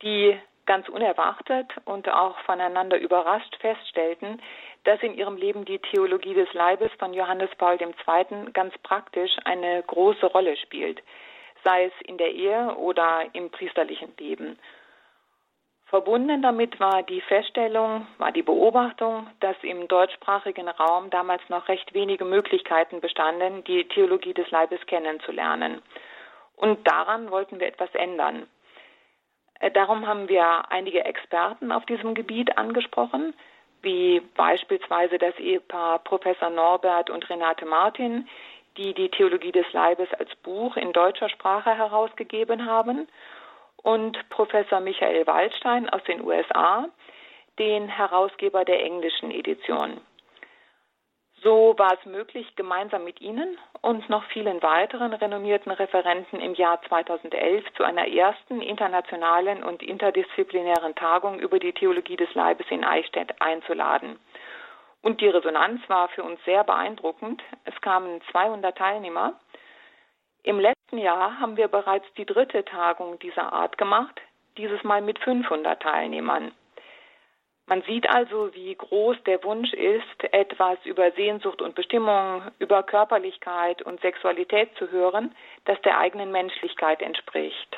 die 0.03 0.39
ganz 0.67 0.87
unerwartet 0.91 1.73
und 1.87 2.07
auch 2.11 2.39
voneinander 2.41 2.99
überrascht 2.99 3.57
feststellten, 3.61 4.43
dass 4.85 5.03
in 5.03 5.15
ihrem 5.15 5.39
Leben 5.39 5.65
die 5.65 5.79
Theologie 5.79 6.35
des 6.35 6.53
Leibes 6.53 6.91
von 6.99 7.15
Johannes 7.15 7.49
Paul 7.57 7.79
II. 7.81 8.53
ganz 8.53 8.77
praktisch 8.83 9.35
eine 9.47 9.83
große 9.85 10.27
Rolle 10.27 10.59
spielt, 10.59 11.03
sei 11.65 11.87
es 11.87 11.93
in 12.05 12.19
der 12.19 12.33
Ehe 12.33 12.77
oder 12.77 13.25
im 13.33 13.51
priesterlichen 13.51 14.13
Leben. 14.19 14.59
Verbunden 15.89 16.43
damit 16.43 16.79
war 16.81 17.03
die 17.03 17.23
Feststellung, 17.23 18.07
war 18.19 18.31
die 18.31 18.43
Beobachtung, 18.43 19.27
dass 19.41 19.57
im 19.63 19.89
deutschsprachigen 19.89 20.69
Raum 20.69 21.09
damals 21.09 21.41
noch 21.49 21.67
recht 21.69 21.95
wenige 21.95 22.27
Möglichkeiten 22.27 23.01
bestanden, 23.01 23.65
die 23.65 23.89
Theologie 23.89 24.35
des 24.35 24.51
Leibes 24.51 24.85
kennenzulernen. 24.87 25.81
Und 26.57 26.87
daran 26.87 27.31
wollten 27.31 27.59
wir 27.59 27.69
etwas 27.69 27.89
ändern. 27.95 28.47
Äh, 29.61 29.71
darum 29.71 30.07
haben 30.07 30.29
wir 30.29 30.71
einige 30.71 31.07
Experten 31.07 31.73
auf 31.73 31.87
diesem 31.87 32.15
Gebiet 32.15 32.59
angesprochen, 32.59 33.33
wie 33.81 34.21
beispielsweise 34.37 35.17
das 35.17 35.39
Ehepaar 35.39 36.01
Professor 36.01 36.51
Norbert 36.51 37.09
und 37.09 37.31
Renate 37.31 37.65
Martin, 37.65 38.29
die 38.77 38.93
die 38.93 39.09
Theologie 39.09 39.53
des 39.53 39.73
Leibes 39.73 40.13
als 40.19 40.35
Buch 40.43 40.77
in 40.77 40.93
deutscher 40.93 41.31
Sprache 41.31 41.75
herausgegeben 41.75 42.67
haben 42.67 43.09
und 43.89 44.29
Professor 44.29 44.81
Michael 44.81 45.27
Waldstein 45.27 45.89
aus 45.89 46.05
den 46.05 46.23
USA, 46.23 46.91
den 47.59 47.89
Herausgeber 47.89 48.67
der 48.67 48.85
englischen 48.85 49.31
Edition. 49.31 50.03
So 51.43 51.75
war 51.79 51.95
es 51.99 52.05
möglich, 52.05 52.55
gemeinsam 52.55 53.05
mit 53.05 53.19
Ihnen 53.23 53.57
und 53.81 54.07
noch 54.11 54.25
vielen 54.25 54.61
weiteren 54.63 55.15
renommierten 55.15 55.73
Referenten 55.73 56.39
im 56.39 56.53
Jahr 56.53 56.83
2011 56.83 57.65
zu 57.79 57.83
einer 57.83 58.07
ersten 58.07 58.61
internationalen 58.61 59.63
und 59.65 59.83
interdisziplinären 59.83 60.95
Tagung 60.95 61.39
über 61.39 61.59
die 61.59 61.73
Theologie 61.73 62.17
des 62.17 62.35
Leibes 62.35 62.67
in 62.69 62.85
Eichstätt 62.85 63.41
einzuladen. 63.41 64.19
Und 65.01 65.23
die 65.23 65.29
Resonanz 65.29 65.81
war 65.89 66.09
für 66.09 66.25
uns 66.25 66.45
sehr 66.45 66.63
beeindruckend. 66.63 67.43
Es 67.65 67.81
kamen 67.81 68.21
200 68.33 68.77
Teilnehmer 68.77 69.41
im 70.43 70.61
Jahr 70.97 71.39
haben 71.39 71.59
wir 71.59 71.69
bereits 71.69 72.07
die 72.17 72.25
dritte 72.25 72.65
Tagung 72.65 73.19
dieser 73.19 73.53
Art 73.53 73.77
gemacht, 73.77 74.21
dieses 74.57 74.83
Mal 74.85 75.03
mit 75.03 75.19
500 75.19 75.83
Teilnehmern. 75.83 76.53
Man 77.67 77.83
sieht 77.83 78.09
also, 78.09 78.55
wie 78.55 78.75
groß 78.75 79.19
der 79.27 79.45
Wunsch 79.45 79.75
ist, 79.75 80.33
etwas 80.33 80.79
über 80.85 81.11
Sehnsucht 81.11 81.61
und 81.61 81.75
Bestimmung, 81.75 82.43
über 82.59 82.83
Körperlichkeit 82.83 83.83
und 83.83 84.01
Sexualität 84.01 84.75
zu 84.79 84.91
hören, 84.91 85.35
das 85.67 85.79
der 85.83 85.99
eigenen 85.99 86.33
Menschlichkeit 86.33 87.03
entspricht. 87.03 87.77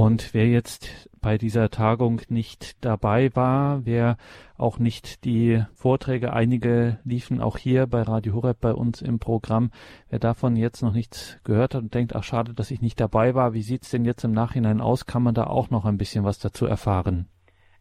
Und 0.00 0.32
wer 0.32 0.46
jetzt 0.46 1.10
bei 1.20 1.38
dieser 1.38 1.70
Tagung 1.70 2.20
nicht 2.28 2.84
dabei 2.84 3.34
war, 3.34 3.84
wer 3.84 4.16
auch 4.56 4.78
nicht 4.78 5.24
die 5.24 5.64
Vorträge, 5.74 6.32
einige 6.32 7.00
liefen 7.04 7.42
auch 7.42 7.56
hier 7.58 7.88
bei 7.88 8.02
Radio 8.02 8.34
Horeb 8.34 8.60
bei 8.60 8.70
uns 8.70 9.02
im 9.02 9.18
Programm, 9.18 9.72
wer 10.08 10.20
davon 10.20 10.54
jetzt 10.54 10.82
noch 10.82 10.92
nichts 10.92 11.40
gehört 11.42 11.74
hat 11.74 11.82
und 11.82 11.94
denkt, 11.94 12.14
ach 12.14 12.22
schade, 12.22 12.54
dass 12.54 12.70
ich 12.70 12.80
nicht 12.80 13.00
dabei 13.00 13.34
war, 13.34 13.54
wie 13.54 13.62
sieht's 13.62 13.90
denn 13.90 14.04
jetzt 14.04 14.22
im 14.22 14.30
Nachhinein 14.30 14.80
aus? 14.80 15.04
Kann 15.04 15.24
man 15.24 15.34
da 15.34 15.48
auch 15.48 15.68
noch 15.70 15.84
ein 15.84 15.98
bisschen 15.98 16.24
was 16.24 16.38
dazu 16.38 16.64
erfahren? 16.64 17.26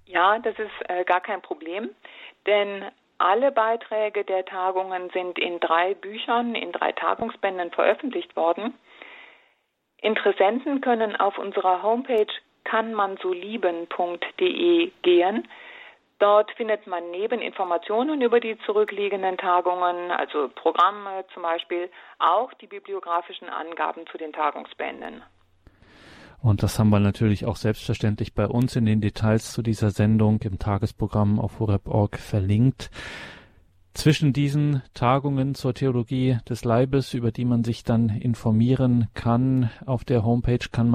Ja, 0.08 0.40
das 0.40 0.58
ist 0.58 0.90
äh, 0.90 1.04
gar 1.04 1.22
kein 1.22 1.44
Problem, 1.44 1.92
denn 2.48 2.84
alle 3.20 3.52
Beiträge 3.52 4.24
der 4.24 4.44
Tagungen 4.44 5.12
sind 5.14 5.38
in 5.38 5.60
drei 5.60 5.94
Büchern, 5.94 6.56
in 6.56 6.72
drei 6.72 6.94
Tagungsbänden 6.94 7.70
veröffentlicht 7.70 8.36
worden. 8.36 8.74
Interessenten 10.02 10.82
können 10.82 11.16
auf 11.16 11.38
unserer 11.38 11.84
Homepage 11.84 12.26
kannmansolieben.de 12.64 14.92
gehen. 15.02 15.48
Dort 16.20 16.52
findet 16.52 16.88
man 16.88 17.12
neben 17.12 17.42
Informationen 17.42 18.22
über 18.22 18.40
die 18.40 18.58
zurückliegenden 18.66 19.38
Tagungen, 19.38 20.10
also 20.12 20.50
Programme 20.50 21.26
zum 21.34 21.44
Beispiel, 21.44 21.90
auch 22.18 22.54
die 22.56 22.68
bibliografischen 22.68 23.50
Angaben 23.50 24.06
zu 24.12 24.18
den 24.18 24.34
Tagungsbänden. 24.34 25.22
Und 26.42 26.64
das 26.64 26.80
haben 26.80 26.90
wir 26.90 27.00
natürlich 27.00 27.46
auch 27.46 27.56
selbstverständlich 27.56 28.34
bei 28.34 28.48
uns 28.48 28.76
in 28.76 28.86
den 28.86 29.02
Details 29.02 29.54
zu 29.54 29.62
dieser 29.62 29.92
Sendung 29.92 30.40
im 30.44 30.60
Tagesprogramm 30.60 31.40
auf 31.40 31.60
horeb.org 31.60 32.18
verlinkt 32.18 32.90
zwischen 33.98 34.32
diesen 34.32 34.84
Tagungen 34.94 35.56
zur 35.56 35.74
Theologie 35.74 36.38
des 36.48 36.64
Leibes, 36.64 37.16
über 37.16 37.32
die 37.32 37.46
man 37.46 37.64
sich 37.64 37.84
dann 37.84 38.10
informieren 38.10 39.08
kann. 39.16 39.72
Auf 39.88 40.06
der 40.06 40.24
Homepage 40.24 40.70
kann 40.72 40.88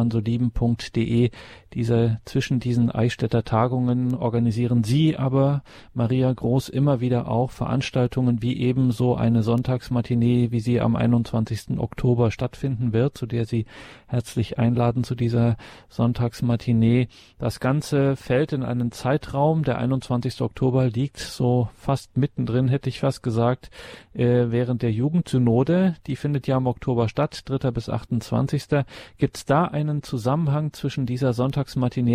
man 1.74 1.84
so 1.84 1.94
lieben.de 1.94 2.02
diese, 2.02 2.20
zwischen 2.24 2.60
diesen 2.60 2.90
Eichstätter 2.90 3.44
Tagungen 3.44 4.14
organisieren 4.14 4.84
Sie 4.84 5.16
aber, 5.16 5.62
Maria 5.94 6.32
Groß, 6.32 6.68
immer 6.68 7.00
wieder 7.00 7.28
auch 7.28 7.50
Veranstaltungen 7.50 8.42
wie 8.42 8.58
eben 8.58 8.92
so 8.92 9.16
eine 9.16 9.42
Sonntagsmatinee, 9.42 10.50
wie 10.50 10.60
sie 10.60 10.80
am 10.80 10.96
21. 10.96 11.78
Oktober 11.78 12.30
stattfinden 12.30 12.92
wird, 12.92 13.16
zu 13.16 13.26
der 13.26 13.46
Sie 13.46 13.66
herzlich 14.06 14.58
einladen 14.58 15.04
zu 15.04 15.14
dieser 15.14 15.56
Sonntagsmatinee. 15.88 17.08
Das 17.38 17.60
Ganze 17.60 18.16
fällt 18.16 18.52
in 18.52 18.62
einen 18.62 18.92
Zeitraum. 18.92 19.64
Der 19.64 19.78
21. 19.78 20.40
Oktober 20.42 20.88
liegt 20.88 21.18
so 21.18 21.68
fast 21.74 22.16
mittendrin, 22.16 22.68
hätte 22.68 22.88
ich 22.88 23.00
fast 23.00 23.22
gesagt, 23.22 23.70
äh, 24.14 24.46
während 24.50 24.82
der 24.82 24.92
Jugendsynode, 24.92 25.96
die 26.06 26.16
findet 26.16 26.46
ja 26.46 26.58
im 26.58 26.66
Oktober 26.66 27.08
statt, 27.08 27.42
3. 27.46 27.70
bis 27.70 27.88
28. 27.88 28.84
Gibt 29.18 29.36
es 29.36 29.44
da 29.44 29.64
einen 29.64 30.02
Zusammenhang 30.02 30.72
zwischen 30.72 31.06
dieser 31.06 31.32
Sonntagsmatinee 31.32 31.61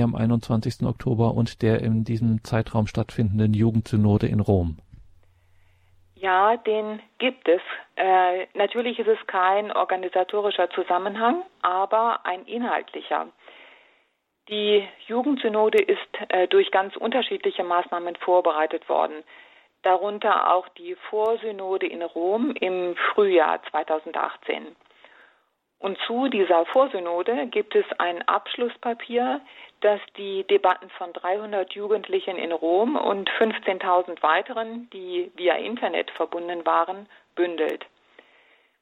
am 0.02 0.16
21. 0.16 0.86
Oktober 0.86 1.34
und 1.34 1.62
der 1.62 1.82
in 1.82 2.04
diesem 2.04 2.44
Zeitraum 2.44 2.88
stattfindenden 2.88 3.54
Jugendsynode 3.54 4.28
in 4.28 4.40
Rom? 4.40 4.78
Ja, 6.16 6.58
den 6.58 7.00
gibt 7.20 7.48
es. 7.48 7.62
Äh, 7.96 8.48
natürlich 8.56 8.98
ist 8.98 9.08
es 9.08 9.20
kein 9.28 9.72
organisatorischer 9.72 10.70
Zusammenhang, 10.72 11.44
aber 11.62 12.26
ein 12.26 12.44
inhaltlicher. 12.46 13.28
Die 14.50 14.88
Jugendsynode 15.08 15.82
ist 15.82 16.00
äh, 16.30 16.48
durch 16.48 16.72
ganz 16.72 16.96
unterschiedliche 16.96 17.64
Maßnahmen 17.64 18.16
vorbereitet 18.16 18.88
worden, 18.90 19.24
darunter 19.84 20.54
auch 20.54 20.68
die 20.70 20.96
Vorsynode 21.10 21.86
in 21.86 22.02
Rom 22.02 22.52
im 22.52 22.96
Frühjahr 23.14 23.62
2018. 23.70 24.76
Und 25.80 25.98
zu 26.08 26.28
dieser 26.28 26.66
Vorsynode 26.66 27.48
gibt 27.48 27.76
es 27.76 27.86
ein 28.00 28.28
Abschlusspapier, 28.28 29.42
das 29.82 30.00
die 30.18 30.44
Debatten 30.46 30.90
von 30.92 31.14
300 31.14 31.74
Jugendlichen 31.74 32.38
in 32.38 32.52
Rom 32.52 32.96
und 32.96 33.30
15.000 33.30 34.24
weiteren, 34.24 34.90
die 34.92 35.32
via 35.36 35.56
Internet 35.56 36.10
verbunden 36.12 36.66
waren, 36.66 37.08
bündelt. 37.36 37.86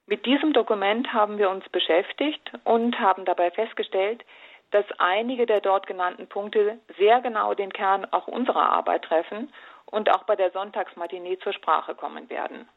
Mit 0.08 0.26
diesem 0.26 0.54
Dokument 0.54 1.12
haben 1.12 1.38
wir 1.38 1.50
uns 1.50 1.68
beschäftigt 1.70 2.52
und 2.64 3.00
haben 3.00 3.26
dabei 3.26 3.52
festgestellt, 3.52 4.24
dass 4.72 4.86
einige 4.98 5.46
der 5.46 5.62
dort 5.62 5.88
genannten 5.88 6.28
Punkte 6.28 6.80
sehr 6.98 7.22
genau 7.22 7.54
den 7.54 7.74
Kern 7.74 8.06
auch 8.12 8.28
unserer 8.28 8.70
Arbeit 8.70 9.04
treffen 9.04 9.52
und 9.86 10.14
auch 10.14 10.24
bei 10.24 10.36
der 10.36 10.52
Sonntagsmatinee 10.52 11.40
zur 11.40 11.54
Sprache 11.54 11.96
kommen 11.96 12.30
werden. 12.30 12.70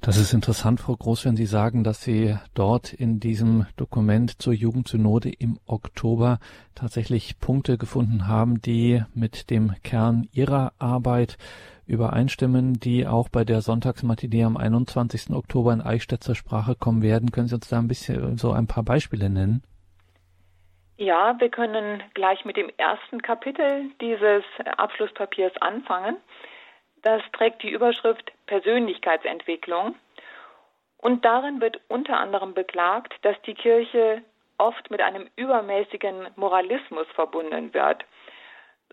Das 0.00 0.16
ist 0.16 0.32
interessant, 0.32 0.80
Frau 0.80 0.94
Groß, 0.94 1.24
wenn 1.24 1.36
Sie 1.36 1.46
sagen, 1.46 1.82
dass 1.82 2.02
Sie 2.02 2.36
dort 2.54 2.92
in 2.92 3.18
diesem 3.18 3.66
Dokument 3.76 4.40
zur 4.40 4.52
Jugendsynode 4.52 5.30
im 5.30 5.58
Oktober 5.66 6.38
tatsächlich 6.74 7.38
Punkte 7.40 7.78
gefunden 7.78 8.28
haben, 8.28 8.60
die 8.60 9.02
mit 9.14 9.50
dem 9.50 9.72
Kern 9.82 10.28
Ihrer 10.32 10.72
Arbeit 10.78 11.38
übereinstimmen, 11.86 12.74
die 12.74 13.06
auch 13.06 13.28
bei 13.28 13.44
der 13.44 13.60
Sonntagsmatinee 13.62 14.44
am 14.44 14.56
21. 14.56 15.30
Oktober 15.30 15.72
in 15.72 15.80
Eichstätt 15.80 16.22
zur 16.22 16.34
Sprache 16.34 16.74
kommen 16.74 17.02
werden. 17.02 17.30
Können 17.30 17.48
Sie 17.48 17.54
uns 17.54 17.68
da 17.68 17.78
ein 17.78 17.88
bisschen 17.88 18.36
so 18.36 18.52
ein 18.52 18.66
paar 18.66 18.82
Beispiele 18.82 19.30
nennen? 19.30 19.62
Ja, 20.98 21.36
wir 21.38 21.50
können 21.50 22.02
gleich 22.14 22.44
mit 22.44 22.56
dem 22.56 22.70
ersten 22.78 23.20
Kapitel 23.20 23.90
dieses 24.00 24.44
Abschlusspapiers 24.78 25.52
anfangen. 25.60 26.16
Das 27.02 27.22
trägt 27.32 27.62
die 27.62 27.70
Überschrift 27.70 28.32
Persönlichkeitsentwicklung. 28.46 29.94
Und 30.98 31.24
darin 31.24 31.60
wird 31.60 31.80
unter 31.88 32.18
anderem 32.18 32.54
beklagt, 32.54 33.14
dass 33.22 33.40
die 33.42 33.54
Kirche 33.54 34.22
oft 34.58 34.90
mit 34.90 35.00
einem 35.00 35.28
übermäßigen 35.36 36.28
Moralismus 36.36 37.06
verbunden 37.14 37.74
wird, 37.74 38.04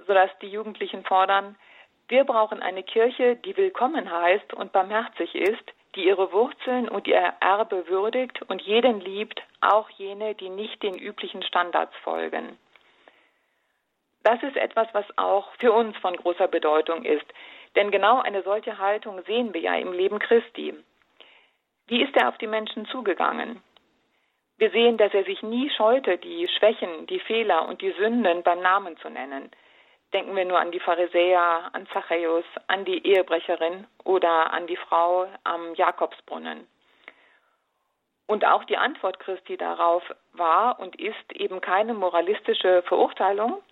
sodass 0.06 0.30
die 0.42 0.50
Jugendlichen 0.50 1.04
fordern, 1.04 1.56
wir 2.10 2.26
brauchen 2.26 2.62
eine 2.62 2.84
Kirche, 2.84 3.38
die 3.38 3.56
willkommen 3.56 4.12
heißt 4.12 4.54
und 4.54 4.74
barmherzig 4.74 5.36
ist, 5.36 5.64
die 5.96 6.06
ihre 6.06 6.32
Wurzeln 6.32 6.90
und 6.90 7.08
ihr 7.08 7.34
Erbe 7.40 7.88
würdigt 7.88 8.42
und 8.44 8.62
jeden 8.62 9.00
liebt, 9.00 9.42
auch 9.62 9.90
jene, 9.92 10.36
die 10.36 10.50
nicht 10.50 10.84
den 10.84 10.98
üblichen 10.98 11.44
Standards 11.44 11.96
folgen. 12.04 12.58
Das 14.24 14.42
ist 14.44 14.58
etwas, 14.58 14.88
was 14.94 15.06
auch 15.18 15.52
für 15.60 15.72
uns 15.72 15.96
von 15.98 16.16
großer 16.16 16.48
Bedeutung 16.48 17.04
ist, 17.04 17.26
denn 17.76 17.92
genau 17.92 18.22
eine 18.22 18.44
solche 18.44 18.78
Haltung 18.78 19.22
sehen 19.26 19.54
wir 19.54 19.62
ja 19.62 19.76
im 19.76 19.94
Leben 19.94 20.20
Christi. 20.20 20.74
Wie 21.88 22.02
ist 22.02 22.16
er 22.16 22.30
auf 22.30 22.38
die 22.38 22.48
Menschen 22.48 22.86
zugegangen? 22.88 23.62
Wir 24.58 24.72
sehen, 24.72 24.98
dass 24.98 25.14
er 25.14 25.24
sich 25.24 25.42
nie 25.42 25.70
scheute, 25.72 26.18
die 26.18 26.48
Schwächen, 26.48 27.08
die 27.08 27.20
Fehler 27.20 27.68
und 27.68 27.82
die 27.82 27.92
Sünden 27.92 28.44
beim 28.44 28.62
Namen 28.62 28.98
zu 28.98 29.10
nennen– 29.10 29.52
Denken 30.14 30.36
wir 30.36 30.46
nur 30.46 30.60
an 30.60 30.72
die 30.72 30.80
Pharisäer, 30.80 31.72
an 31.74 31.88
Zachäus, 31.92 32.46
an 32.68 32.86
die 32.86 33.06
Ehebrecherin 33.06 33.88
oder 34.04 34.54
an 34.54 34.68
die 34.68 34.78
Frau 34.78 35.28
am 35.44 35.74
Jakobsbrunnen. 35.74 36.68
Und 38.28 38.46
auch 38.46 38.64
die 38.66 38.78
Antwort 38.78 39.20
Christi 39.20 39.58
darauf 39.58 40.04
war 40.34 40.80
und 40.80 41.00
ist 41.00 41.34
eben 41.34 41.62
keine 41.62 41.96
moralistische 41.96 42.84
Verurteilung, 42.84 43.64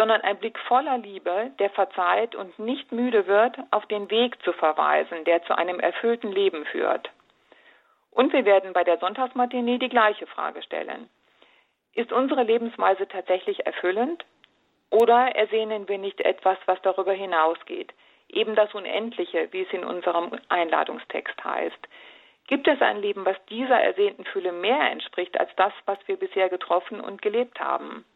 sondern 0.00 0.22
ein 0.22 0.38
Blick 0.38 0.58
voller 0.60 0.96
Liebe, 0.96 1.50
der 1.58 1.68
verzeiht 1.68 2.34
und 2.34 2.58
nicht 2.58 2.90
müde 2.90 3.26
wird, 3.26 3.58
auf 3.70 3.84
den 3.84 4.10
Weg 4.10 4.42
zu 4.42 4.54
verweisen, 4.54 5.24
der 5.26 5.42
zu 5.42 5.54
einem 5.54 5.78
erfüllten 5.78 6.32
Leben 6.32 6.64
führt. 6.64 7.10
Und 8.10 8.32
wir 8.32 8.46
werden 8.46 8.72
bei 8.72 8.82
der 8.82 8.96
Sonntagsmatinee 8.96 9.76
die 9.76 9.90
gleiche 9.90 10.26
Frage 10.26 10.62
stellen. 10.62 11.10
Ist 11.92 12.12
unsere 12.12 12.44
Lebensweise 12.44 13.08
tatsächlich 13.08 13.66
erfüllend? 13.66 14.24
Oder 14.88 15.36
ersehnen 15.36 15.86
wir 15.86 15.98
nicht 15.98 16.22
etwas, 16.22 16.56
was 16.64 16.80
darüber 16.80 17.12
hinausgeht? 17.12 17.92
Eben 18.30 18.54
das 18.54 18.72
Unendliche, 18.72 19.48
wie 19.52 19.64
es 19.64 19.72
in 19.74 19.84
unserem 19.84 20.30
Einladungstext 20.48 21.44
heißt. 21.44 21.88
Gibt 22.46 22.66
es 22.68 22.80
ein 22.80 23.02
Leben, 23.02 23.26
was 23.26 23.36
dieser 23.50 23.78
ersehnten 23.78 24.24
Fülle 24.24 24.52
mehr 24.52 24.90
entspricht 24.90 25.38
als 25.38 25.50
das, 25.56 25.74
was 25.84 25.98
wir 26.06 26.16
bisher 26.16 26.48
getroffen 26.48 27.02
und 27.02 27.20
gelebt 27.20 27.60
haben? 27.60 28.06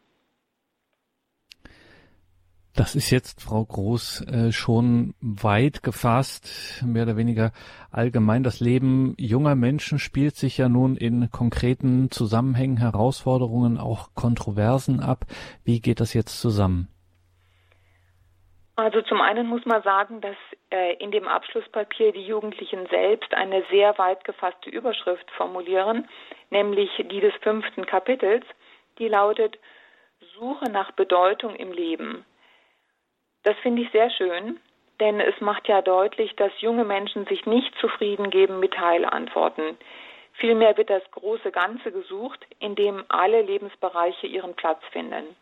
Das 2.77 2.97
ist 2.97 3.13
jetzt, 3.13 3.41
Frau 3.41 3.65
Groß, 3.65 4.27
äh, 4.27 4.51
schon 4.51 5.15
weit 5.21 5.85
gefasst, 5.85 6.83
mehr 6.85 7.05
oder 7.05 7.17
weniger 7.17 7.53
allgemein. 7.93 8.43
Das 8.43 8.59
Leben 8.59 9.15
junger 9.17 9.55
Menschen 9.55 10.01
spielt 10.01 10.35
sich 10.35 10.59
ja 10.59 10.69
nun 10.69 10.97
in 10.97 11.31
konkreten 11.31 12.11
Zusammenhängen, 12.11 12.79
Herausforderungen, 12.79 13.79
auch 13.79 14.09
Kontroversen 14.17 14.99
ab. 14.99 15.21
Wie 15.65 15.81
geht 15.81 16.01
das 16.01 16.15
jetzt 16.15 16.41
zusammen? 16.41 16.89
Also 18.75 19.03
zum 19.03 19.21
einen 19.21 19.47
muss 19.47 19.65
man 19.67 19.83
sagen, 19.85 20.21
dass 20.21 20.37
äh, 20.71 20.95
in 20.95 21.13
dem 21.13 21.29
Abschlusspapier 21.29 22.11
die 22.11 22.27
Jugendlichen 22.27 22.89
selbst 22.91 23.33
eine 23.35 23.63
sehr 23.71 23.97
weit 23.99 24.25
gefasste 24.25 24.69
Überschrift 24.69 25.31
formulieren, 25.37 26.09
nämlich 26.51 26.91
die 27.09 27.21
des 27.21 27.35
fünften 27.41 27.87
Kapitels, 27.87 28.45
die 28.99 29.07
lautet 29.07 29.61
Suche 30.37 30.69
nach 30.73 30.91
Bedeutung 30.91 31.55
im 31.55 31.71
Leben. 31.71 32.25
Das 33.45 33.57
finde 33.59 33.83
ich 33.83 33.91
sehr 33.91 34.11
schön, 34.11 34.59
denn 35.01 35.21
es 35.21 35.41
macht 35.41 35.69
ja 35.69 35.83
deutlich, 35.83 36.35
dass 36.37 36.53
junge 36.61 36.85
Menschen 36.85 37.27
sich 37.27 37.47
nicht 37.47 37.75
zufrieden 37.79 38.31
geben 38.31 38.59
mit 38.59 38.75
Teilantworten. 38.75 39.79
Vielmehr 40.35 40.77
wird 40.77 40.91
das 40.91 41.03
große 41.13 41.53
Ganze 41.53 41.93
gesucht, 41.93 42.45
in 42.59 42.75
dem 42.75 43.05
alle 43.09 43.43
Lebensbereiche 43.43 44.27
ihren 44.27 44.55
Platz 44.55 44.83
finden. 44.91 45.37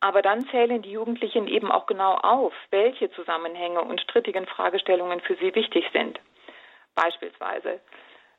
Aber 0.00 0.22
dann 0.22 0.46
zählen 0.48 0.82
die 0.82 0.92
Jugendlichen 0.92 1.48
eben 1.48 1.72
auch 1.72 1.86
genau 1.86 2.14
auf, 2.14 2.52
welche 2.70 3.10
Zusammenhänge 3.12 3.80
und 3.80 4.00
strittigen 4.02 4.46
Fragestellungen 4.46 5.20
für 5.20 5.34
sie 5.36 5.54
wichtig 5.54 5.86
sind. 5.92 6.20
Beispielsweise, 6.94 7.80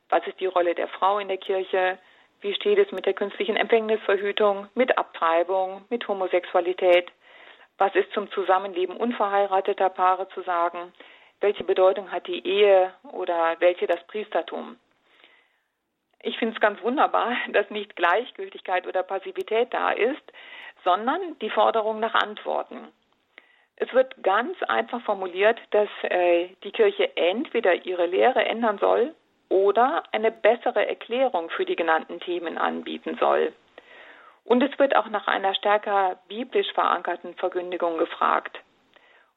was 0.10 0.26
ist 0.28 0.40
die 0.40 0.46
Rolle 0.46 0.76
der 0.76 0.88
Frau 0.88 1.20
in 1.20 1.28
der 1.28 1.38
Kirche? 1.38 1.98
Wie 2.42 2.54
steht 2.54 2.78
es 2.78 2.92
mit 2.92 3.08
der 3.08 3.14
künstlichen 3.14 3.58
Empfängnisverhütung, 3.58 4.68
mit 4.76 4.98
Abtreibung, 4.98 5.84
mit 5.90 6.08
Homosexualität? 6.08 7.12
Was 7.78 7.94
ist 7.96 8.12
zum 8.14 8.30
Zusammenleben 8.32 8.98
unverheirateter 8.98 9.90
Paare 9.90 10.28
zu 10.30 10.42
sagen? 10.42 10.94
Welche 11.40 11.64
Bedeutung 11.64 12.12
hat 12.12 12.26
die 12.28 12.46
Ehe 12.46 12.92
oder 13.12 13.56
welche 13.60 13.86
das 13.86 14.04
Priestertum? 14.08 14.78
Ich 16.24 16.38
finde 16.40 16.56
es 16.56 16.62
ganz 16.62 16.82
wunderbar, 16.82 17.36
dass 17.54 17.70
nicht 17.70 17.96
Gleichgültigkeit 17.96 18.88
oder 18.88 19.04
Passivität 19.04 19.74
da 19.74 19.92
ist, 19.92 20.34
sondern 20.84 21.38
die 21.40 21.50
Forderung 21.50 22.00
nach 22.00 22.16
Antworten. 22.16 22.88
Es 23.76 23.94
wird 23.94 24.24
ganz 24.24 24.62
einfach 24.64 25.02
formuliert, 25.04 25.60
dass 25.70 25.90
äh, 26.02 26.50
die 26.64 26.72
Kirche 26.72 27.16
entweder 27.16 27.86
ihre 27.86 28.08
Lehre 28.08 28.44
ändern 28.44 28.80
soll 28.80 29.14
oder 29.50 30.04
eine 30.12 30.32
bessere 30.32 30.88
Erklärung 30.88 31.52
für 31.52 31.66
die 31.66 31.76
genannten 31.76 32.20
Themen 32.20 32.58
anbieten 32.58 33.18
soll. 33.20 33.54
Und 34.48 34.64
es 34.64 34.80
wird 34.80 34.96
auch 34.96 35.10
nach 35.10 35.28
einer 35.28 35.54
stärker 35.56 36.20
biblisch 36.30 36.72
verankerten 36.72 37.36
Verkündigung 37.36 37.98
gefragt. 37.98 38.58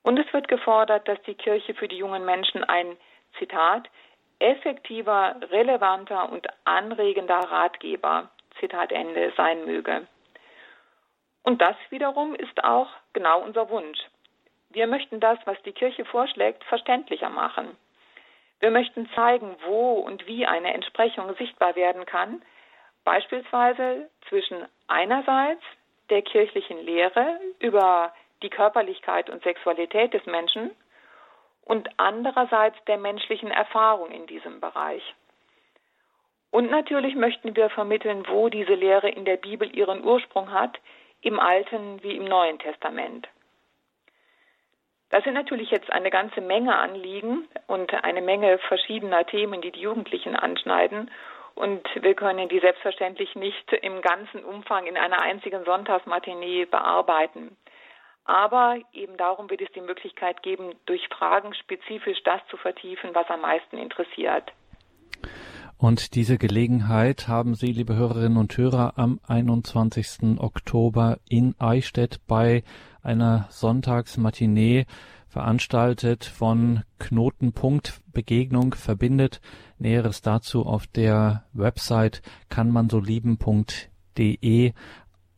Und 0.04 0.20
es 0.20 0.32
wird 0.32 0.46
gefordert, 0.46 1.08
dass 1.08 1.20
die 1.22 1.34
Kirche 1.34 1.74
für 1.74 1.88
die 1.88 1.96
jungen 1.96 2.24
Menschen 2.24 2.62
ein, 2.62 2.96
Zitat, 3.36 3.90
effektiver, 4.38 5.34
relevanter 5.50 6.30
und 6.30 6.46
anregender 6.64 7.40
Ratgeber, 7.40 8.30
Zitat 8.60 8.92
Ende, 8.92 9.32
sein 9.36 9.64
möge. 9.64 10.06
Und 11.42 11.60
das 11.60 11.76
wiederum 11.90 12.36
ist 12.36 12.62
auch 12.62 12.88
genau 13.12 13.40
unser 13.42 13.68
Wunsch. 13.68 13.98
Wir 14.68 14.86
möchten 14.86 15.18
das, 15.18 15.40
was 15.44 15.60
die 15.62 15.72
Kirche 15.72 16.04
vorschlägt, 16.04 16.62
verständlicher 16.64 17.30
machen. 17.30 17.76
Wir 18.60 18.70
möchten 18.70 19.10
zeigen, 19.16 19.56
wo 19.66 19.94
und 19.94 20.28
wie 20.28 20.46
eine 20.46 20.72
Entsprechung 20.72 21.34
sichtbar 21.34 21.74
werden 21.74 22.06
kann, 22.06 22.42
beispielsweise 23.04 24.08
zwischen 24.28 24.66
einerseits 24.90 25.62
der 26.11 26.22
kirchlichen 26.22 26.85
Lehre 26.85 27.40
über 27.59 28.12
die 28.42 28.50
Körperlichkeit 28.50 29.31
und 29.31 29.42
Sexualität 29.42 30.12
des 30.14 30.24
Menschen 30.26 30.70
und 31.64 31.88
andererseits 31.98 32.76
der 32.87 32.98
menschlichen 32.98 33.50
Erfahrung 33.50 34.11
in 34.11 34.26
diesem 34.26 34.61
Bereich. 34.61 35.03
Und 36.50 36.70
natürlich 36.70 37.14
möchten 37.14 37.55
wir 37.55 37.70
vermitteln, 37.70 38.26
wo 38.26 38.48
diese 38.48 38.74
Lehre 38.74 39.09
in 39.09 39.24
der 39.24 39.37
Bibel 39.37 39.72
ihren 39.74 40.05
Ursprung 40.05 40.50
hat, 40.50 40.79
im 41.22 41.38
Alten 41.38 42.03
wie 42.03 42.16
im 42.16 42.24
Neuen 42.24 42.59
Testament. 42.59 43.29
Das 45.11 45.24
sind 45.24 45.35
natürlich 45.35 45.70
jetzt 45.70 45.90
eine 45.90 46.11
ganze 46.11 46.40
Menge 46.40 46.76
Anliegen 46.76 47.48
und 47.66 47.92
eine 48.05 48.22
Menge 48.22 48.59
verschiedener 48.59 49.26
Themen, 49.26 49.61
die 49.61 49.72
die 49.72 49.81
Jugendlichen 49.81 50.37
anschneiden. 50.37 51.11
Und 51.54 51.82
wir 52.00 52.14
können 52.14 52.48
die 52.48 52.60
selbstverständlich 52.60 53.34
nicht 53.34 53.72
im 53.72 54.00
ganzen 54.00 54.44
Umfang 54.44 54.86
in 54.86 54.96
einer 54.96 55.22
einzigen 55.22 55.64
Sonntagsmatinee 55.64 56.64
bearbeiten. 56.66 57.56
Aber 58.24 58.76
eben 58.92 59.16
darum 59.16 59.50
wird 59.50 59.60
es 59.60 59.72
die 59.72 59.80
Möglichkeit 59.80 60.42
geben, 60.42 60.74
durch 60.86 61.06
Fragen 61.08 61.54
spezifisch 61.54 62.22
das 62.24 62.40
zu 62.48 62.56
vertiefen, 62.56 63.10
was 63.14 63.28
am 63.28 63.40
meisten 63.40 63.76
interessiert. 63.76 64.52
Und 65.78 66.14
diese 66.14 66.36
Gelegenheit 66.36 67.26
haben 67.26 67.54
Sie, 67.54 67.72
liebe 67.72 67.96
Hörerinnen 67.96 68.36
und 68.36 68.56
Hörer, 68.56 68.92
am 68.96 69.18
21. 69.26 70.38
Oktober 70.38 71.18
in 71.28 71.54
Eichstätt 71.58 72.20
bei 72.28 72.62
einer 73.02 73.46
Sonntagsmatinee 73.48 74.84
veranstaltet 75.30 76.26
von 76.26 76.82
Knotenpunkt 76.98 78.02
Begegnung 78.12 78.74
verbindet. 78.74 79.40
Näheres 79.78 80.20
dazu 80.20 80.66
auf 80.66 80.86
der 80.86 81.46
Website 81.54 82.20
kannmansoleben.de 82.50 84.74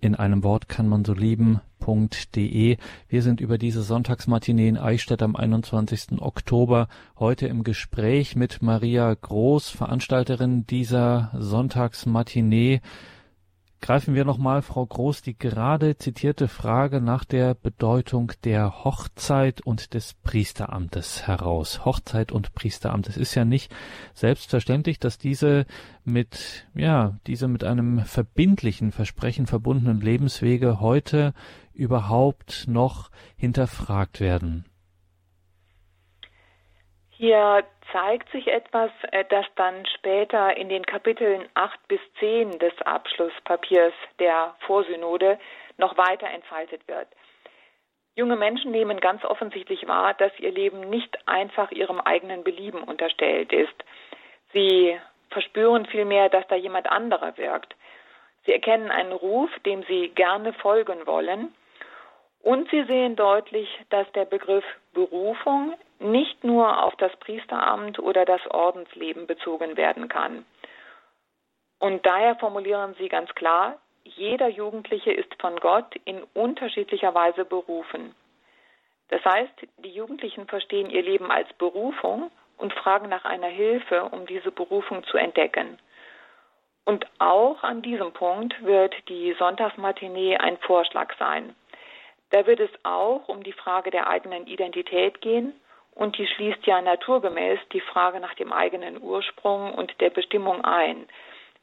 in 0.03 0.17
einem 0.17 0.43
Wort 0.43 0.69
kann 0.69 0.89
man 0.89 1.05
so 1.05 1.15
lieben.de. 1.15 2.77
Wir 3.09 3.23
sind 3.23 3.41
über 3.41 3.57
diese 3.57 3.85
Sonntagsmatinee 3.85 4.67
in 4.67 4.77
Eichstätt 4.77 5.23
am 5.23 5.37
21. 5.37 6.21
Oktober 6.21 6.89
heute 7.21 7.47
im 7.47 7.63
Gespräch 7.63 8.35
mit 8.35 8.63
Maria 8.63 9.15
Groß, 9.15 9.69
Veranstalterin 9.69 10.67
dieser 10.67 11.31
Sonntagsmatinee. 11.39 12.81
Greifen 13.83 14.15
wir 14.15 14.25
nochmal, 14.25 14.63
Frau 14.63 14.87
Groß, 14.87 15.23
die 15.23 15.37
gerade 15.37 15.99
zitierte 15.99 16.47
Frage 16.47 17.01
nach 17.01 17.25
der 17.25 17.55
Bedeutung 17.55 18.31
der 18.45 18.85
Hochzeit 18.85 19.61
und 19.61 19.95
des 19.95 20.15
Priesteramtes 20.15 21.27
heraus. 21.27 21.85
Hochzeit 21.85 22.31
und 22.31 22.55
Priesteramt. 22.55 23.09
Es 23.09 23.17
ist 23.17 23.35
ja 23.35 23.45
nicht 23.45 23.75
selbstverständlich, 24.15 25.01
dass 25.01 25.19
diese 25.19 25.67
mit, 26.05 26.69
ja, 26.77 27.19
diese 27.27 27.49
mit 27.49 27.65
einem 27.65 28.05
verbindlichen 28.05 28.93
Versprechen 28.93 29.49
verbundenen 29.49 30.01
Lebenswege 30.01 30.79
heute 30.79 31.35
überhaupt 31.75 32.69
noch 32.69 33.11
hinterfragt 33.35 34.21
werden. 34.21 34.65
Hier 37.23 37.63
zeigt 37.93 38.33
sich 38.33 38.49
etwas, 38.49 38.91
äh, 39.13 39.25
das 39.29 39.47
dann 39.55 39.87
später 39.87 40.57
in 40.57 40.69
den 40.69 40.85
Kapiteln 40.85 41.49
8 41.55 41.87
bis 41.87 42.01
10 42.19 42.59
des 42.59 42.73
Abschlusspapiers 42.83 43.93
der 44.19 44.57
Vorsynode 44.67 45.39
noch 45.79 45.97
weiter 45.97 46.27
entfaltet 46.29 46.81
wird. 46.89 47.07
Junge 48.17 48.35
Menschen 48.35 48.73
nehmen 48.73 48.99
ganz 48.99 49.25
offensichtlich 49.25 49.87
wahr, 49.87 50.15
dass 50.15 50.33
ihr 50.41 50.51
Leben 50.51 50.81
nicht 50.91 51.17
einfach 51.29 51.71
ihrem 51.71 52.01
eigenen 52.01 52.43
Belieben 52.43 52.83
unterstellt 52.83 53.53
ist. 53.53 53.85
Sie 54.53 54.99
verspüren 55.31 55.87
vielmehr, 55.87 56.29
dass 56.29 56.45
da 56.49 56.57
jemand 56.57 56.91
anderer 56.91 57.37
wirkt. 57.37 57.77
Sie 58.47 58.53
erkennen 58.53 58.91
einen 58.91 59.13
Ruf, 59.13 59.49
dem 59.65 59.85
sie 59.85 60.09
gerne 60.09 60.55
folgen 60.55 61.07
wollen. 61.07 61.55
Und 62.41 62.69
sie 62.71 62.83
sehen 62.83 63.15
deutlich, 63.15 63.69
dass 63.91 64.11
der 64.11 64.25
Begriff 64.25 64.65
Berufung 64.93 65.75
nicht 66.03 66.45
nur 66.45 66.83
auf 66.83 66.95
das 66.97 67.15
Priesteramt 67.17 67.99
oder 67.99 68.25
das 68.25 68.41
Ordensleben 68.51 69.27
bezogen 69.27 69.77
werden 69.77 70.09
kann. 70.09 70.45
Und 71.79 72.07
daher 72.07 72.37
formulieren 72.37 72.95
sie 72.99 73.09
ganz 73.09 73.35
klar, 73.35 73.79
jeder 74.05 74.49
Jugendliche 74.49 75.13
ist 75.13 75.35
von 75.41 75.57
Gott 75.57 75.97
in 76.05 76.23
unterschiedlicher 76.35 77.15
Weise 77.15 77.45
berufen. 77.45 78.15
Das 79.09 79.25
heißt, 79.25 79.53
die 79.79 79.91
Jugendlichen 79.91 80.47
verstehen 80.47 80.91
ihr 80.91 81.03
Leben 81.03 81.31
als 81.31 81.53
Berufung 81.55 82.31
und 82.57 82.73
fragen 82.73 83.09
nach 83.09 83.25
einer 83.25 83.49
Hilfe, 83.49 84.05
um 84.05 84.27
diese 84.27 84.51
Berufung 84.51 85.05
zu 85.05 85.17
entdecken. 85.17 85.79
Und 86.85 87.07
auch 87.19 87.63
an 87.63 87.83
diesem 87.83 88.13
Punkt 88.13 88.63
wird 88.65 88.95
die 89.09 89.35
Sonntagsmatinee 89.39 90.37
ein 90.37 90.59
Vorschlag 90.59 91.15
sein. 91.19 91.55
Da 92.31 92.47
wird 92.47 92.61
es 92.61 92.71
auch 92.83 93.29
um 93.29 93.43
die 93.43 93.53
Frage 93.53 93.91
der 93.91 94.09
eigenen 94.09 94.47
Identität 94.47 95.21
gehen 95.21 95.53
und 95.95 96.19
die 96.19 96.27
schließt 96.27 96.67
ja 96.67 96.81
naturgemäß 96.81 97.61
die 97.73 97.81
Frage 97.81 98.21
nach 98.21 98.35
dem 98.35 98.53
eigenen 98.53 99.01
Ursprung 99.01 99.75
und 99.75 100.01
der 100.01 100.11
Bestimmung 100.11 100.65
ein. 100.65 101.07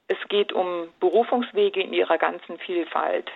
Es 0.08 0.18
geht 0.30 0.54
um 0.54 0.90
Berufungswege 1.00 1.82
in 1.82 1.94
ihrer 1.94 2.18
ganzen 2.18 2.58
Vielfalt. 2.60 3.30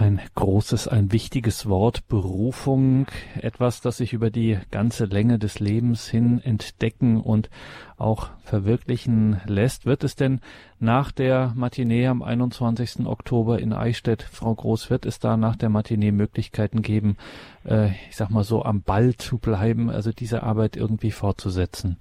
Ein 0.00 0.18
großes, 0.34 0.88
ein 0.88 1.12
wichtiges 1.12 1.68
Wort, 1.68 2.08
Berufung, 2.08 3.06
etwas, 3.38 3.82
das 3.82 3.98
sich 3.98 4.14
über 4.14 4.30
die 4.30 4.56
ganze 4.70 5.04
Länge 5.04 5.38
des 5.38 5.60
Lebens 5.60 6.08
hin 6.08 6.40
entdecken 6.42 7.20
und 7.20 7.50
auch 7.98 8.30
verwirklichen 8.42 9.42
lässt. 9.44 9.84
Wird 9.84 10.02
es 10.02 10.16
denn 10.16 10.40
nach 10.78 11.12
der 11.12 11.52
Matinee 11.54 12.06
am 12.06 12.22
21. 12.22 13.04
Oktober 13.04 13.58
in 13.58 13.74
Eichstätt, 13.74 14.22
Frau 14.22 14.54
Groß, 14.54 14.88
wird 14.88 15.04
es 15.04 15.18
da 15.18 15.36
nach 15.36 15.56
der 15.56 15.68
Matinee 15.68 16.12
Möglichkeiten 16.12 16.80
geben, 16.80 17.18
äh, 17.66 17.90
ich 18.08 18.16
sag 18.16 18.30
mal 18.30 18.42
so, 18.42 18.64
am 18.64 18.80
Ball 18.80 19.16
zu 19.16 19.36
bleiben, 19.36 19.90
also 19.90 20.12
diese 20.12 20.42
Arbeit 20.44 20.78
irgendwie 20.78 21.10
fortzusetzen? 21.10 21.98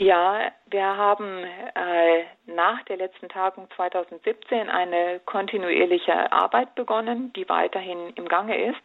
Ja, 0.00 0.50
wir 0.70 0.96
haben 0.96 1.44
äh, 1.44 2.24
nach 2.46 2.82
der 2.84 2.96
letzten 2.96 3.28
Tagung 3.28 3.68
2017 3.76 4.70
eine 4.70 5.20
kontinuierliche 5.26 6.32
Arbeit 6.32 6.74
begonnen, 6.74 7.34
die 7.34 7.46
weiterhin 7.50 8.14
im 8.14 8.26
Gange 8.26 8.64
ist. 8.64 8.80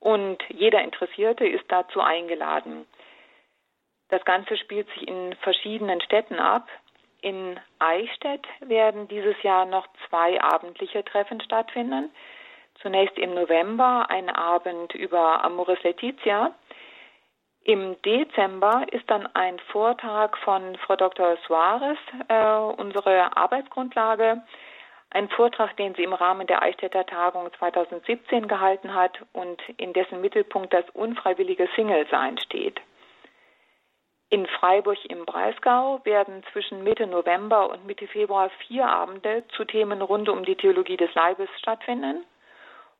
Und 0.00 0.38
jeder 0.48 0.82
Interessierte 0.82 1.46
ist 1.46 1.62
dazu 1.68 2.00
eingeladen. 2.00 2.86
Das 4.08 4.24
Ganze 4.24 4.56
spielt 4.56 4.88
sich 4.94 5.06
in 5.06 5.36
verschiedenen 5.42 6.00
Städten 6.00 6.40
ab. 6.40 6.66
In 7.20 7.60
Eichstätt 7.78 8.44
werden 8.58 9.06
dieses 9.06 9.40
Jahr 9.44 9.64
noch 9.64 9.86
zwei 10.08 10.42
abendliche 10.42 11.04
Treffen 11.04 11.40
stattfinden. 11.40 12.10
Zunächst 12.80 13.16
im 13.16 13.32
November 13.34 14.06
ein 14.10 14.28
Abend 14.28 14.92
über 14.92 15.44
Amoris 15.44 15.80
Laetitia 15.84 16.52
im 17.64 18.00
Dezember 18.02 18.86
ist 18.90 19.08
dann 19.08 19.28
ein 19.34 19.58
Vortrag 19.70 20.36
von 20.38 20.76
Frau 20.78 20.96
Dr. 20.96 21.36
Suarez, 21.46 21.98
äh, 22.28 22.56
unsere 22.80 23.36
Arbeitsgrundlage, 23.36 24.42
ein 25.10 25.28
Vortrag, 25.28 25.76
den 25.76 25.94
sie 25.94 26.04
im 26.04 26.12
Rahmen 26.12 26.46
der 26.46 26.62
Eichstätter 26.62 27.04
Tagung 27.06 27.50
2017 27.58 28.48
gehalten 28.48 28.94
hat 28.94 29.18
und 29.32 29.60
in 29.76 29.92
dessen 29.92 30.20
Mittelpunkt 30.20 30.72
das 30.72 30.88
unfreiwillige 30.94 31.68
Single-Sein 31.76 32.38
steht. 32.38 32.80
In 34.30 34.46
Freiburg 34.46 34.98
im 35.10 35.26
Breisgau 35.26 36.00
werden 36.04 36.42
zwischen 36.52 36.82
Mitte 36.82 37.06
November 37.06 37.68
und 37.68 37.84
Mitte 37.84 38.06
Februar 38.06 38.48
vier 38.66 38.88
Abende 38.88 39.44
zu 39.54 39.66
Themen 39.66 40.00
rund 40.00 40.30
um 40.30 40.44
die 40.46 40.56
Theologie 40.56 40.96
des 40.96 41.14
Leibes 41.14 41.50
stattfinden. 41.58 42.24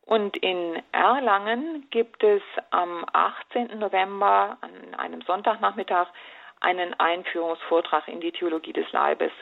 Und 0.04 0.36
in 0.38 0.82
Erlangen 0.92 1.88
gibt 1.90 2.22
es 2.24 2.42
am 2.70 3.04
18. 3.12 3.78
November 3.78 4.58
an 4.60 4.94
einem 4.96 5.22
Sonntagnachmittag 5.22 6.08
einen 6.60 6.98
Einführungsvortrag 6.98 8.08
in 8.08 8.20
die 8.20 8.32
Theologie 8.32 8.72
des 8.72 8.90
Leibes. 8.92 9.32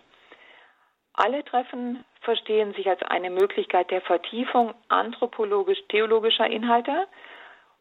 Alle 1.15 1.45
Treffen 1.45 2.05
verstehen 2.23 2.73
sich 2.75 2.89
als 2.89 3.03
eine 3.03 3.31
Möglichkeit 3.31 3.91
der 3.91 4.01
Vertiefung 4.03 4.75
anthropologisch-theologischer 4.89 6.47
Inhalte 6.47 7.07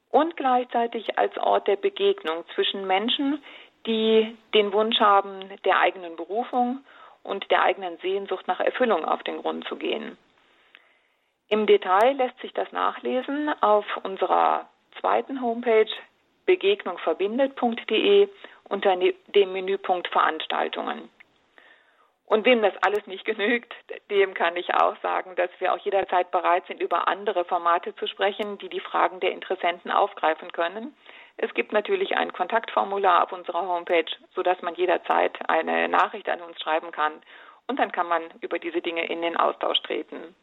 und 0.09 0.35
gleichzeitig 0.35 1.17
als 1.17 1.37
Ort 1.37 1.67
der 1.67 1.75
Begegnung 1.75 2.43
zwischen 2.55 2.87
Menschen, 2.87 3.43
die 3.85 4.37
den 4.53 4.73
Wunsch 4.73 4.99
haben, 4.99 5.49
der 5.63 5.79
eigenen 5.79 6.15
Berufung 6.15 6.83
und 7.23 7.49
der 7.51 7.61
eigenen 7.61 7.97
Sehnsucht 7.99 8.47
nach 8.47 8.59
Erfüllung 8.59 9.05
auf 9.05 9.23
den 9.23 9.37
Grund 9.37 9.65
zu 9.67 9.75
gehen. 9.75 10.17
Im 11.49 11.65
Detail 11.65 12.15
lässt 12.15 12.39
sich 12.41 12.53
das 12.53 12.71
nachlesen 12.71 13.49
auf 13.61 13.85
unserer 14.03 14.69
zweiten 14.99 15.41
Homepage 15.41 15.89
begegnungverbindet.de 16.45 18.29
unter 18.65 18.95
ne-, 18.95 19.15
dem 19.27 19.53
Menüpunkt 19.53 20.07
Veranstaltungen. 20.09 21.09
Und 22.27 22.45
wem 22.45 22.61
das 22.61 22.73
alles 22.83 23.07
nicht 23.07 23.25
genügt, 23.25 23.73
dem 24.11 24.35
kann 24.35 24.55
ich 24.55 24.71
auch 24.75 24.95
sagen, 25.01 25.35
dass 25.35 25.49
wir 25.57 25.73
auch 25.73 25.79
jederzeit 25.79 26.29
bereit 26.29 26.67
sind, 26.67 26.79
über 26.79 27.07
andere 27.07 27.43
Formate 27.45 27.95
zu 27.95 28.05
sprechen, 28.05 28.59
die 28.59 28.69
die 28.69 28.79
Fragen 28.79 29.19
der 29.19 29.31
Interessenten 29.31 29.89
aufgreifen 29.89 30.51
können. 30.51 30.95
Es 31.37 31.51
gibt 31.55 31.71
natürlich 31.71 32.15
ein 32.15 32.31
Kontaktformular 32.31 33.23
auf 33.23 33.31
unserer 33.31 33.67
Homepage, 33.67 34.05
sodass 34.35 34.61
man 34.61 34.75
jederzeit 34.75 35.39
eine 35.49 35.87
Nachricht 35.89 36.29
an 36.29 36.41
uns 36.41 36.61
schreiben 36.61 36.91
kann 36.91 37.13
und 37.65 37.79
dann 37.79 37.91
kann 37.91 38.07
man 38.07 38.21
über 38.41 38.59
diese 38.59 38.81
Dinge 38.81 39.07
in 39.07 39.23
den 39.23 39.35
Austausch 39.35 39.81
treten. 39.81 40.35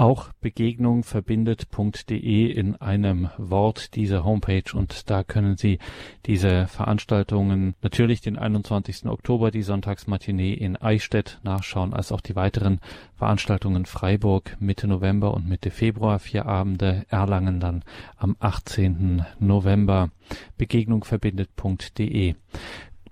Auch 0.00 0.32
begegnungverbindet.de 0.40 2.46
in 2.46 2.76
einem 2.76 3.28
Wort 3.36 3.94
diese 3.96 4.24
Homepage 4.24 4.72
und 4.72 5.10
da 5.10 5.22
können 5.22 5.58
Sie 5.58 5.78
diese 6.24 6.66
Veranstaltungen 6.68 7.74
natürlich 7.82 8.22
den 8.22 8.38
21. 8.38 9.04
Oktober 9.04 9.50
die 9.50 9.62
Sonntagsmatinee 9.62 10.54
in 10.54 10.78
Eichstätt 10.78 11.38
nachschauen, 11.42 11.92
als 11.92 12.12
auch 12.12 12.22
die 12.22 12.34
weiteren 12.34 12.80
Veranstaltungen 13.14 13.84
Freiburg 13.84 14.56
Mitte 14.58 14.88
November 14.88 15.34
und 15.34 15.46
Mitte 15.46 15.70
Februar, 15.70 16.18
vier 16.18 16.46
Abende, 16.46 17.04
Erlangen 17.10 17.60
dann 17.60 17.84
am 18.16 18.36
18. 18.40 19.26
November. 19.38 20.08
Begegnungverbindet.de. 20.56 22.36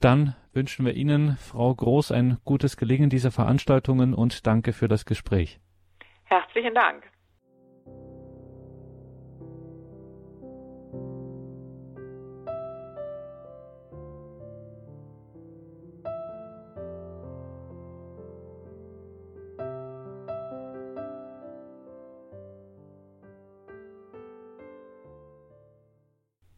Dann 0.01 0.35
wünschen 0.55 0.87
wir 0.87 0.94
Ihnen, 0.94 1.37
Frau 1.37 1.74
Groß, 1.74 2.12
ein 2.12 2.38
gutes 2.46 2.79
Gelingen 2.79 3.11
dieser 3.11 3.31
Veranstaltungen 3.31 4.14
und 4.14 4.46
danke 4.46 4.72
für 4.72 4.88
das 4.88 5.05
Gespräch. 5.05 5.61
Herzlichen 6.28 6.74
Dank. 6.74 7.04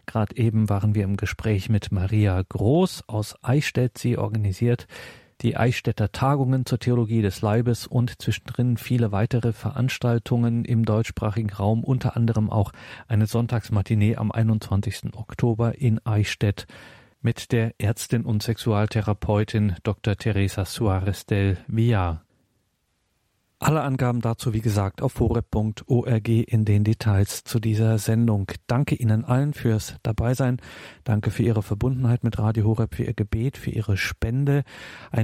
Gerade 0.07 0.37
eben 0.37 0.69
waren 0.69 0.97
wir 0.97 1.05
im 1.05 1.17
Gespräch 1.17 1.69
mit 1.69 1.93
Maria 1.93 2.43
Groß 2.49 3.05
aus 3.07 3.37
Eichstätt. 3.45 3.97
Sie 3.97 4.19
organisiert 4.19 4.89
die 5.43 5.57
Eichstätter 5.57 6.13
Tagungen 6.13 6.67
zur 6.67 6.79
Theologie 6.79 7.23
des 7.23 7.41
Leibes 7.41 7.87
und 7.87 8.21
zwischendrin 8.21 8.77
viele 8.77 9.13
weitere 9.13 9.53
Veranstaltungen 9.53 10.65
im 10.65 10.85
deutschsprachigen 10.85 11.51
Raum, 11.51 11.85
unter 11.85 12.17
anderem 12.17 12.51
auch 12.51 12.73
eine 13.09 13.27
Sonntagsmatinee 13.27 14.17
am 14.17 14.31
21. 14.31 15.15
Oktober 15.15 15.79
in 15.79 16.05
Eichstätt 16.05 16.67
mit 17.23 17.53
der 17.53 17.75
Ärztin 17.79 18.25
und 18.25 18.43
Sexualtherapeutin 18.43 19.77
Dr. 19.83 20.17
Teresa 20.17 20.65
Suarez 20.65 21.27
del 21.27 21.59
Villar. 21.67 22.23
Alle 23.63 23.83
Angaben 23.83 24.23
dazu, 24.23 24.55
wie 24.55 24.63
gesagt, 24.63 25.03
auf 25.03 25.21
horeb.org 25.21 26.29
in 26.29 26.65
den 26.65 26.83
Details 26.83 27.45
zu 27.45 27.61
dieser 27.61 27.99
Sendung. 27.99 28.51
Danke 28.67 28.95
Ihnen 28.95 29.23
allen 29.27 29.53
fürs 29.53 29.97
Dabeisein. 30.03 30.63
Danke 31.05 31.31
für 31.31 31.43
Ihre 31.43 31.63
Verbundenheit 31.63 32.25
mit 32.25 32.39
Radio 32.39 32.65
Horeb, 32.65 32.95
für 32.95 33.05
Ihr 33.05 33.13
Gebet, 33.13 33.59
für 33.59 33.69
Ihre 33.69 33.99
Spende. 33.99 34.65
Ein 35.11 35.19